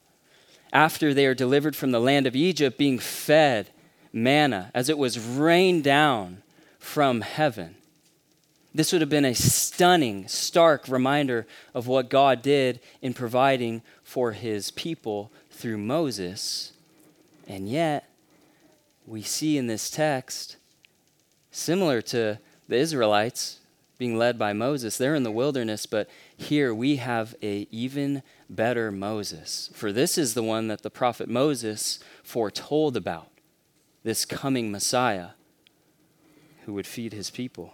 after 0.72 1.12
they 1.12 1.26
are 1.26 1.34
delivered 1.34 1.74
from 1.74 1.90
the 1.90 1.98
land 1.98 2.28
of 2.28 2.36
Egypt 2.36 2.78
being 2.78 3.00
fed 3.00 3.70
manna 4.12 4.70
as 4.72 4.88
it 4.88 4.98
was 4.98 5.18
rained 5.18 5.82
down 5.82 6.44
from 6.78 7.22
heaven. 7.22 7.74
This 8.72 8.92
would 8.92 9.00
have 9.00 9.10
been 9.10 9.24
a 9.24 9.34
stunning, 9.34 10.28
stark 10.28 10.86
reminder 10.86 11.44
of 11.74 11.88
what 11.88 12.08
God 12.08 12.40
did 12.40 12.78
in 13.02 13.14
providing 13.14 13.82
for 14.04 14.30
his 14.30 14.70
people 14.70 15.32
through 15.50 15.78
Moses. 15.78 16.72
And 17.48 17.68
yet, 17.68 18.08
we 19.08 19.22
see 19.22 19.58
in 19.58 19.66
this 19.66 19.90
text, 19.90 20.56
similar 21.50 22.00
to 22.02 22.38
the 22.68 22.76
Israelites 22.76 23.58
being 24.04 24.18
led 24.18 24.38
by 24.38 24.52
Moses. 24.52 24.98
They're 24.98 25.14
in 25.14 25.22
the 25.22 25.30
wilderness, 25.30 25.86
but 25.86 26.10
here 26.36 26.74
we 26.74 26.96
have 26.96 27.34
a 27.42 27.66
even 27.70 28.22
better 28.50 28.92
Moses. 28.92 29.70
For 29.72 29.92
this 29.92 30.18
is 30.18 30.34
the 30.34 30.42
one 30.42 30.68
that 30.68 30.82
the 30.82 30.90
prophet 30.90 31.26
Moses 31.26 32.00
foretold 32.22 32.98
about, 32.98 33.28
this 34.02 34.26
coming 34.26 34.70
Messiah 34.70 35.28
who 36.66 36.74
would 36.74 36.86
feed 36.86 37.14
his 37.14 37.30
people. 37.30 37.72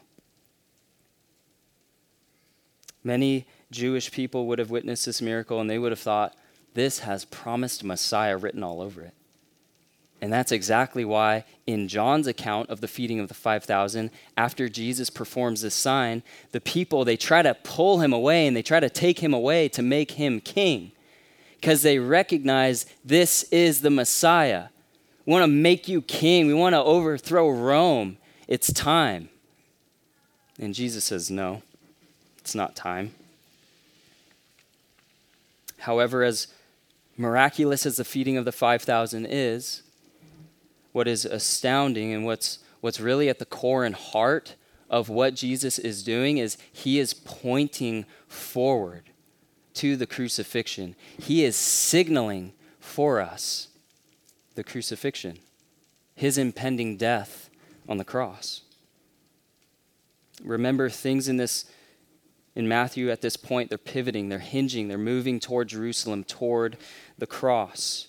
Many 3.02 3.48
Jewish 3.72 4.12
people 4.12 4.46
would 4.46 4.60
have 4.60 4.70
witnessed 4.70 5.06
this 5.06 5.20
miracle 5.20 5.60
and 5.60 5.68
they 5.68 5.80
would 5.80 5.90
have 5.90 5.98
thought, 5.98 6.36
this 6.74 7.00
has 7.00 7.24
promised 7.24 7.82
Messiah 7.82 8.36
written 8.36 8.62
all 8.62 8.80
over 8.80 9.02
it. 9.02 9.14
And 10.22 10.32
that's 10.32 10.52
exactly 10.52 11.04
why, 11.04 11.44
in 11.66 11.88
John's 11.88 12.26
account 12.26 12.68
of 12.68 12.82
the 12.82 12.88
feeding 12.88 13.20
of 13.20 13.28
the 13.28 13.34
5,000, 13.34 14.10
after 14.36 14.68
Jesus 14.68 15.08
performs 15.08 15.62
this 15.62 15.74
sign, 15.74 16.22
the 16.52 16.60
people, 16.60 17.04
they 17.04 17.16
try 17.16 17.40
to 17.40 17.54
pull 17.64 18.00
him 18.00 18.12
away 18.12 18.46
and 18.46 18.54
they 18.54 18.62
try 18.62 18.80
to 18.80 18.90
take 18.90 19.20
him 19.20 19.32
away 19.32 19.68
to 19.70 19.82
make 19.82 20.12
him 20.12 20.40
king. 20.40 20.92
because 21.60 21.82
they 21.82 21.98
recognize 21.98 22.86
this 23.04 23.42
is 23.44 23.82
the 23.82 23.90
Messiah. 23.90 24.68
We 25.26 25.32
want 25.32 25.42
to 25.42 25.48
make 25.48 25.88
you 25.88 26.00
king. 26.00 26.46
We 26.46 26.54
want 26.54 26.72
to 26.74 26.82
overthrow 26.82 27.50
Rome. 27.50 28.16
It's 28.48 28.72
time. 28.72 29.28
And 30.58 30.74
Jesus 30.74 31.04
says, 31.04 31.30
No, 31.30 31.62
it's 32.38 32.54
not 32.54 32.74
time. 32.74 33.14
However, 35.80 36.22
as 36.22 36.48
miraculous 37.16 37.84
as 37.84 37.96
the 37.96 38.04
feeding 38.04 38.36
of 38.36 38.44
the 38.46 38.52
5,000 38.52 39.26
is, 39.26 39.82
what 40.92 41.08
is 41.08 41.24
astounding 41.24 42.12
and 42.12 42.24
what's, 42.24 42.58
what's 42.80 43.00
really 43.00 43.28
at 43.28 43.38
the 43.38 43.44
core 43.44 43.84
and 43.84 43.94
heart 43.94 44.56
of 44.88 45.08
what 45.08 45.34
Jesus 45.34 45.78
is 45.78 46.02
doing 46.02 46.38
is 46.38 46.58
he 46.72 46.98
is 46.98 47.14
pointing 47.14 48.04
forward 48.26 49.10
to 49.74 49.96
the 49.96 50.06
crucifixion. 50.06 50.96
He 51.18 51.44
is 51.44 51.56
signaling 51.56 52.52
for 52.80 53.20
us 53.20 53.68
the 54.56 54.64
crucifixion, 54.64 55.38
his 56.14 56.36
impending 56.36 56.96
death 56.96 57.48
on 57.88 57.98
the 57.98 58.04
cross. 58.04 58.62
Remember 60.42 60.88
things 60.88 61.28
in 61.28 61.36
this 61.36 61.66
in 62.56 62.66
Matthew 62.66 63.10
at 63.10 63.20
this 63.20 63.36
point 63.36 63.68
they're 63.68 63.78
pivoting, 63.78 64.28
they're 64.28 64.38
hinging, 64.38 64.88
they're 64.88 64.98
moving 64.98 65.38
toward 65.38 65.68
Jerusalem, 65.68 66.24
toward 66.24 66.76
the 67.16 67.26
cross. 67.26 68.08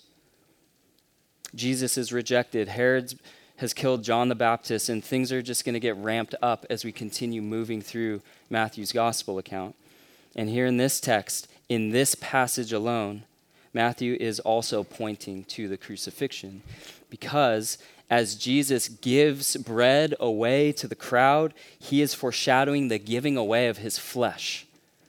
Jesus 1.54 1.98
is 1.98 2.12
rejected. 2.12 2.68
Herod 2.68 3.14
has 3.56 3.74
killed 3.74 4.02
John 4.02 4.28
the 4.28 4.34
Baptist, 4.34 4.88
and 4.88 5.04
things 5.04 5.30
are 5.30 5.42
just 5.42 5.64
going 5.64 5.74
to 5.74 5.80
get 5.80 5.96
ramped 5.96 6.34
up 6.42 6.66
as 6.70 6.84
we 6.84 6.92
continue 6.92 7.42
moving 7.42 7.80
through 7.80 8.22
Matthew's 8.50 8.92
gospel 8.92 9.38
account. 9.38 9.74
And 10.34 10.48
here 10.48 10.66
in 10.66 10.78
this 10.78 11.00
text, 11.00 11.48
in 11.68 11.90
this 11.90 12.14
passage 12.14 12.72
alone, 12.72 13.24
Matthew 13.74 14.16
is 14.18 14.40
also 14.40 14.82
pointing 14.82 15.44
to 15.44 15.68
the 15.68 15.76
crucifixion 15.76 16.62
because 17.08 17.78
as 18.10 18.34
Jesus 18.34 18.88
gives 18.88 19.56
bread 19.56 20.14
away 20.20 20.72
to 20.72 20.86
the 20.86 20.94
crowd, 20.94 21.54
he 21.78 22.02
is 22.02 22.14
foreshadowing 22.14 22.88
the 22.88 22.98
giving 22.98 23.36
away 23.36 23.68
of 23.68 23.78
his 23.78 23.98
flesh 23.98 24.66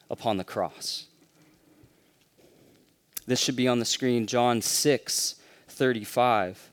upon 0.10 0.38
the 0.38 0.44
cross. 0.44 1.08
This 3.26 3.40
should 3.40 3.56
be 3.56 3.68
on 3.68 3.80
the 3.80 3.86
screen, 3.86 4.28
John 4.28 4.62
6 4.62 5.36
35. 5.84 6.72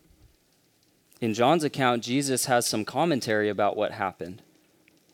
In 1.20 1.34
John's 1.34 1.64
account, 1.64 2.04
Jesus 2.04 2.44
has 2.44 2.64
some 2.64 2.84
commentary 2.84 3.48
about 3.48 3.76
what 3.76 3.90
happened 3.90 4.40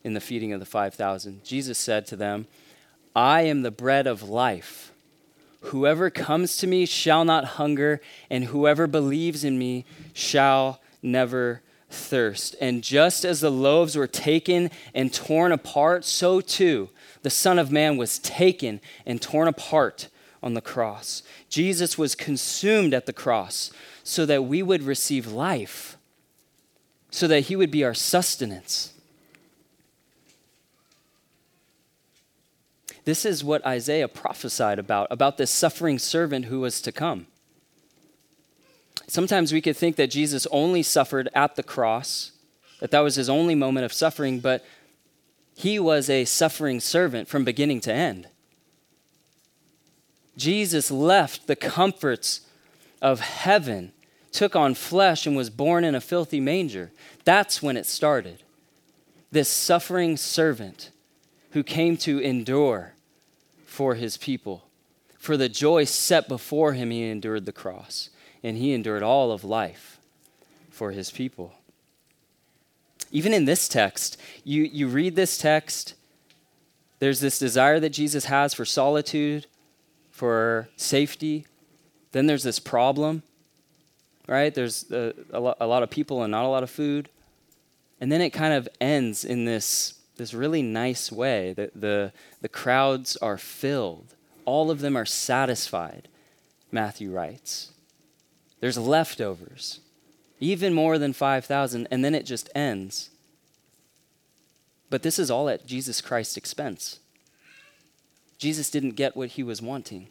in 0.05 0.13
the 0.13 0.21
feeding 0.21 0.53
of 0.53 0.61
the 0.61 0.67
5,000. 0.67 1.43
Jesus 1.43 1.79
said 1.79 2.07
to 2.09 2.15
them, 2.15 2.47
I 3.15 3.41
am 3.45 3.63
the 3.63 3.71
bread 3.71 4.07
of 4.07 4.29
life. 4.29 4.93
Whoever 5.61 6.11
comes 6.11 6.59
to 6.59 6.67
me 6.67 6.85
shall 6.85 7.25
not 7.25 7.57
hunger, 7.57 8.03
and 8.29 8.45
whoever 8.45 8.87
believes 8.87 9.45
in 9.45 9.59
me 9.59 9.87
shall 10.13 10.83
never 11.03 11.63
thirst. 11.89 12.55
And 12.61 12.83
just 12.83 13.25
as 13.25 13.41
the 13.41 13.51
loaves 13.51 13.97
were 13.97 14.07
taken 14.07 14.71
and 14.95 15.11
torn 15.11 15.53
apart, 15.53 16.05
so 16.05 16.43
too 16.43 16.91
the 17.23 17.31
Son 17.31 17.59
of 17.59 17.73
Man 17.73 17.97
was 17.97 18.19
taken 18.19 18.83
and 19.07 19.23
torn 19.23 19.49
apart 19.49 20.11
on 20.43 20.55
the 20.55 20.61
cross. 20.61 21.23
Jesus 21.49 21.97
was 21.97 22.15
consumed 22.15 22.95
at 22.95 23.07
the 23.07 23.13
cross 23.13 23.71
so 24.03 24.27
that 24.27 24.45
we 24.45 24.63
would 24.63 24.83
receive 24.83 25.27
life, 25.27 25.97
so 27.11 27.27
that 27.27 27.41
he 27.41 27.57
would 27.57 27.71
be 27.71 27.85
our 27.85 27.95
sustenance. 27.95 28.93
This 33.05 33.25
is 33.25 33.45
what 33.45 33.65
Isaiah 33.65 34.09
prophesied 34.09 34.79
about, 34.79 35.07
about 35.11 35.39
this 35.39 35.51
suffering 35.51 35.99
servant 35.99 36.47
who 36.47 36.61
was 36.61 36.81
to 36.81 36.91
come. 36.91 37.29
Sometimes 39.07 39.53
we 39.53 39.61
could 39.61 39.77
think 39.77 39.95
that 39.97 40.11
Jesus 40.11 40.47
only 40.51 40.83
suffered 40.83 41.29
at 41.33 41.55
the 41.55 41.63
cross, 41.63 42.33
that 42.81 42.91
that 42.91 43.01
was 43.01 43.15
his 43.15 43.29
only 43.29 43.55
moment 43.55 43.85
of 43.85 43.93
suffering, 43.93 44.41
but 44.41 44.65
he 45.55 45.79
was 45.79 46.11
a 46.11 46.25
suffering 46.25 46.81
servant 46.81 47.29
from 47.29 47.45
beginning 47.45 47.81
to 47.83 47.93
end. 47.93 48.29
Jesus 50.37 50.91
left 50.91 51.47
the 51.47 51.57
comforts 51.57 52.43
of 53.01 53.21
heaven, 53.21 53.93
took 54.33 54.55
on 54.55 54.75
flesh, 54.75 55.27
and 55.27 55.37
was 55.37 55.51
born 55.51 55.85
in 55.85 55.95
a 55.95 56.01
filthy 56.01 56.41
manger. 56.41 56.93
That's 57.25 57.63
when 57.63 57.77
it 57.77 57.87
started. 57.87 58.43
This 59.31 59.49
suffering 59.49 60.17
servant 60.17 60.91
who 61.53 61.63
came 61.63 61.97
to 61.99 62.19
endure 62.19 62.93
for 63.65 63.95
his 63.95 64.17
people. 64.17 64.65
For 65.19 65.37
the 65.37 65.49
joy 65.49 65.85
set 65.85 66.29
before 66.29 66.75
him, 66.75 66.91
he 66.91 67.09
endured 67.09 67.47
the 67.47 67.53
cross, 67.53 68.11
and 68.43 68.57
he 68.57 68.73
endured 68.73 69.03
all 69.03 69.33
of 69.33 69.43
life 69.43 69.99
for 70.71 70.93
his 70.93 71.11
people. 71.11 71.55
Even 73.11 73.33
in 73.33 73.45
this 73.45 73.69
text, 73.69 74.21
you, 74.45 74.65
you 74.65 74.89
read 74.89 75.17
this 75.17 75.39
text, 75.39 75.95
there's 76.99 77.21
this 77.21 77.39
desire 77.39 77.81
that 77.81 77.91
Jesus 77.91 78.27
has 78.27 78.55
for 78.55 78.65
solitude, 78.65 79.47
for 80.17 80.69
safety. 80.77 81.47
Then 82.13 82.27
there's 82.27 82.43
this 82.43 82.59
problem, 82.59 83.23
right? 84.27 84.55
There's 84.55 84.91
uh, 84.91 85.13
a, 85.31 85.39
a, 85.39 85.41
lot, 85.41 85.57
a 85.61 85.67
lot 85.67 85.83
of 85.83 85.91
people 85.91 86.23
and 86.23 86.31
not 86.31 86.47
a 86.47 86.49
lot 86.49 86.63
of 86.63 86.71
food. 86.71 87.11
And 88.01 88.11
then 88.11 88.23
it 88.23 88.31
kind 88.31 88.55
of 88.55 88.69
ends 88.81 89.25
in 89.25 89.45
this 89.45 89.97
this 90.17 90.33
really 90.35 90.63
nice 90.63 91.13
way. 91.13 91.53
that 91.53 91.79
the, 91.79 92.13
the 92.41 92.49
crowds 92.49 93.17
are 93.19 93.39
filled, 93.39 94.15
all 94.45 94.71
of 94.71 94.81
them 94.81 94.97
are 94.97 95.05
satisfied, 95.05 96.09
Matthew 96.73 97.11
writes. 97.11 97.73
There's 98.61 98.79
leftovers, 98.79 99.81
even 100.41 100.73
more 100.73 100.99
than 100.99 101.13
5,000, 101.13 101.87
and 101.91 102.05
then 102.05 102.15
it 102.15 102.25
just 102.25 102.49
ends. 102.55 103.11
But 104.89 105.03
this 105.03 105.19
is 105.19 105.31
all 105.31 105.49
at 105.49 105.67
Jesus 105.67 106.01
Christ's 106.01 106.37
expense. 106.37 107.01
Jesus 108.39 108.71
didn't 108.71 108.91
get 108.91 109.17
what 109.17 109.31
he 109.31 109.43
was 109.43 109.63
wanting. 109.63 110.09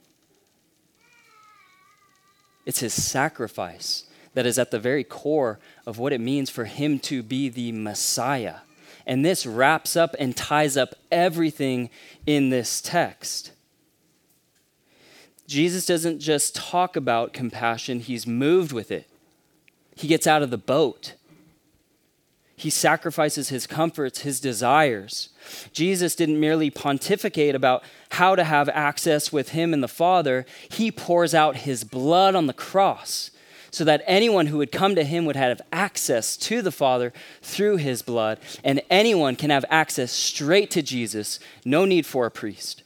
It's 2.65 2.79
his 2.79 2.93
sacrifice 2.93 4.05
that 4.33 4.45
is 4.45 4.59
at 4.59 4.71
the 4.71 4.79
very 4.79 5.03
core 5.03 5.59
of 5.85 5.97
what 5.97 6.13
it 6.13 6.19
means 6.19 6.49
for 6.49 6.65
him 6.65 6.99
to 6.99 7.23
be 7.23 7.49
the 7.49 7.71
Messiah. 7.71 8.57
And 9.05 9.23
this 9.23 9.45
wraps 9.45 9.95
up 9.95 10.15
and 10.19 10.35
ties 10.35 10.75
up 10.75 10.95
everything 11.11 11.89
in 12.25 12.49
this 12.49 12.81
text. 12.81 13.51
Jesus 15.47 15.85
doesn't 15.85 16.19
just 16.19 16.55
talk 16.55 16.95
about 16.95 17.33
compassion, 17.33 17.99
he's 17.99 18.25
moved 18.25 18.71
with 18.71 18.91
it. 18.91 19.07
He 19.95 20.07
gets 20.07 20.27
out 20.27 20.41
of 20.41 20.49
the 20.49 20.57
boat. 20.57 21.13
He 22.55 22.69
sacrifices 22.69 23.49
his 23.49 23.67
comforts, 23.67 24.21
his 24.21 24.39
desires. 24.39 25.29
Jesus 25.73 26.15
didn't 26.15 26.39
merely 26.39 26.69
pontificate 26.69 27.53
about 27.53 27.83
how 28.11 28.35
to 28.35 28.43
have 28.43 28.69
access 28.69 29.31
with 29.31 29.49
him 29.49 29.73
and 29.73 29.83
the 29.83 29.87
Father, 29.87 30.45
he 30.69 30.91
pours 30.91 31.33
out 31.33 31.57
his 31.57 31.83
blood 31.83 32.33
on 32.33 32.47
the 32.47 32.53
cross 32.53 33.31
so 33.75 33.83
that 33.83 34.01
anyone 34.07 34.47
who 34.47 34.57
would 34.57 34.71
come 34.71 34.95
to 34.95 35.03
him 35.03 35.25
would 35.25 35.35
have 35.35 35.61
access 35.73 36.37
to 36.37 36.61
the 36.61 36.71
Father 36.71 37.11
through 37.41 37.75
his 37.75 38.01
blood, 38.01 38.39
and 38.63 38.81
anyone 38.89 39.35
can 39.35 39.49
have 39.49 39.65
access 39.69 40.13
straight 40.13 40.71
to 40.71 40.81
Jesus, 40.81 41.41
no 41.65 41.83
need 41.83 42.05
for 42.05 42.25
a 42.25 42.31
priest. 42.31 42.83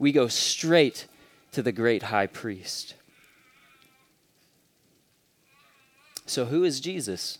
We 0.00 0.10
go 0.10 0.26
straight 0.26 1.06
to 1.52 1.62
the 1.62 1.70
great 1.70 2.04
high 2.04 2.26
priest. 2.26 2.94
So, 6.26 6.46
who 6.46 6.64
is 6.64 6.80
Jesus? 6.80 7.38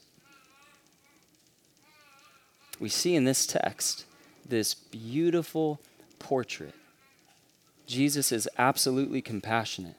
We 2.81 2.88
see 2.88 3.14
in 3.14 3.25
this 3.25 3.47
text 3.47 4.07
this 4.45 4.75
beautiful 4.75 5.81
portrait. 6.19 6.75
Jesus 7.87 8.33
is 8.33 8.49
absolutely 8.59 9.23
compassionate. 9.23 9.97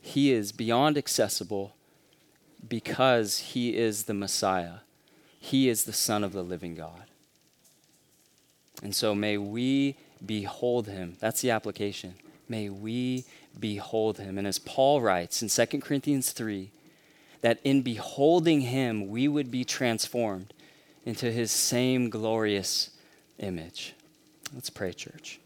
He 0.00 0.32
is 0.32 0.52
beyond 0.52 0.98
accessible 0.98 1.74
because 2.68 3.38
he 3.38 3.76
is 3.76 4.04
the 4.04 4.14
Messiah. 4.14 4.78
He 5.38 5.68
is 5.68 5.84
the 5.84 5.92
Son 5.92 6.24
of 6.24 6.32
the 6.32 6.42
living 6.42 6.74
God. 6.74 7.04
And 8.82 8.94
so 8.94 9.14
may 9.14 9.38
we 9.38 9.96
behold 10.24 10.86
him. 10.88 11.16
That's 11.20 11.40
the 11.40 11.50
application. 11.50 12.14
May 12.48 12.68
we 12.68 13.24
behold 13.58 14.18
him. 14.18 14.38
And 14.38 14.46
as 14.46 14.58
Paul 14.58 15.00
writes 15.00 15.42
in 15.42 15.48
2 15.48 15.80
Corinthians 15.80 16.32
3, 16.32 16.70
that 17.40 17.60
in 17.64 17.82
beholding 17.82 18.62
him, 18.62 19.08
we 19.08 19.28
would 19.28 19.50
be 19.50 19.64
transformed 19.64 20.52
into 21.06 21.30
his 21.30 21.52
same 21.52 22.10
glorious 22.10 22.90
image. 23.38 23.94
Let's 24.52 24.68
pray, 24.68 24.92
church. 24.92 25.38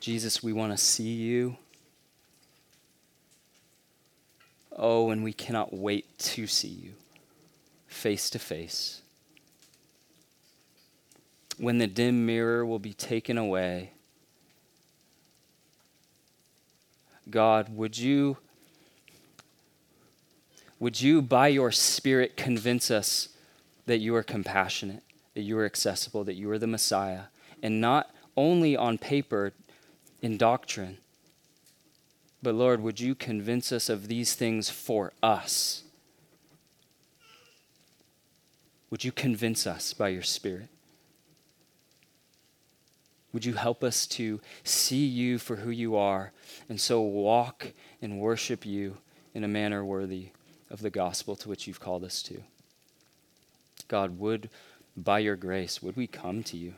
Jesus, 0.00 0.42
we 0.42 0.52
want 0.52 0.70
to 0.70 0.76
see 0.76 1.12
you. 1.14 1.56
Oh, 4.76 5.10
and 5.10 5.24
we 5.24 5.32
cannot 5.32 5.72
wait 5.72 6.18
to 6.18 6.46
see 6.46 6.68
you 6.68 6.92
face 7.86 8.28
to 8.30 8.38
face. 8.38 9.00
When 11.58 11.78
the 11.78 11.86
dim 11.86 12.26
mirror 12.26 12.66
will 12.66 12.78
be 12.78 12.92
taken 12.92 13.38
away, 13.38 13.92
God, 17.30 17.74
would 17.74 17.96
you 17.96 18.38
would 20.80 21.00
you 21.00 21.22
by 21.22 21.48
your 21.48 21.72
spirit 21.72 22.36
convince 22.36 22.90
us 22.90 23.30
that 23.86 23.98
you 23.98 24.14
are 24.16 24.22
compassionate, 24.22 25.02
that 25.34 25.42
you 25.42 25.56
are 25.58 25.64
accessible, 25.64 26.24
that 26.24 26.34
you 26.34 26.50
are 26.50 26.58
the 26.58 26.66
Messiah, 26.66 27.24
and 27.62 27.80
not 27.80 28.10
only 28.36 28.76
on 28.76 28.98
paper 28.98 29.52
in 30.20 30.36
doctrine, 30.36 30.98
but 32.42 32.54
Lord, 32.54 32.82
would 32.82 33.00
you 33.00 33.14
convince 33.14 33.72
us 33.72 33.88
of 33.88 34.08
these 34.08 34.34
things 34.34 34.68
for 34.68 35.12
us? 35.22 35.84
Would 38.90 39.04
you 39.04 39.12
convince 39.12 39.66
us 39.66 39.94
by 39.94 40.08
your 40.08 40.22
Spirit? 40.22 40.68
Would 43.34 43.44
you 43.44 43.54
help 43.54 43.82
us 43.82 44.06
to 44.06 44.40
see 44.62 45.04
you 45.04 45.38
for 45.38 45.56
who 45.56 45.70
you 45.70 45.96
are 45.96 46.30
and 46.68 46.80
so 46.80 47.02
walk 47.02 47.72
and 48.00 48.20
worship 48.20 48.64
you 48.64 48.98
in 49.34 49.42
a 49.42 49.48
manner 49.48 49.84
worthy 49.84 50.28
of 50.70 50.80
the 50.80 50.88
gospel 50.88 51.34
to 51.36 51.48
which 51.48 51.66
you've 51.66 51.80
called 51.80 52.04
us 52.04 52.22
to? 52.22 52.44
God, 53.88 54.20
would, 54.20 54.50
by 54.96 55.18
your 55.18 55.34
grace, 55.34 55.82
would 55.82 55.96
we 55.96 56.06
come 56.06 56.44
to 56.44 56.56
you? 56.56 56.74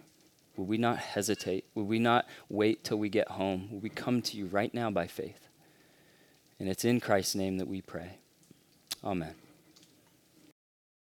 Would 0.56 0.66
we 0.66 0.78
not 0.78 0.96
hesitate? 0.96 1.66
Would 1.74 1.88
we 1.88 1.98
not 1.98 2.26
wait 2.48 2.82
till 2.82 2.96
we 2.96 3.10
get 3.10 3.28
home? 3.28 3.68
Would 3.70 3.82
we 3.82 3.90
come 3.90 4.22
to 4.22 4.38
you 4.38 4.46
right 4.46 4.72
now 4.72 4.90
by 4.90 5.06
faith? 5.06 5.48
And 6.58 6.70
it's 6.70 6.86
in 6.86 7.00
Christ's 7.00 7.34
name 7.34 7.58
that 7.58 7.68
we 7.68 7.82
pray. 7.82 8.16
Amen. 9.04 9.34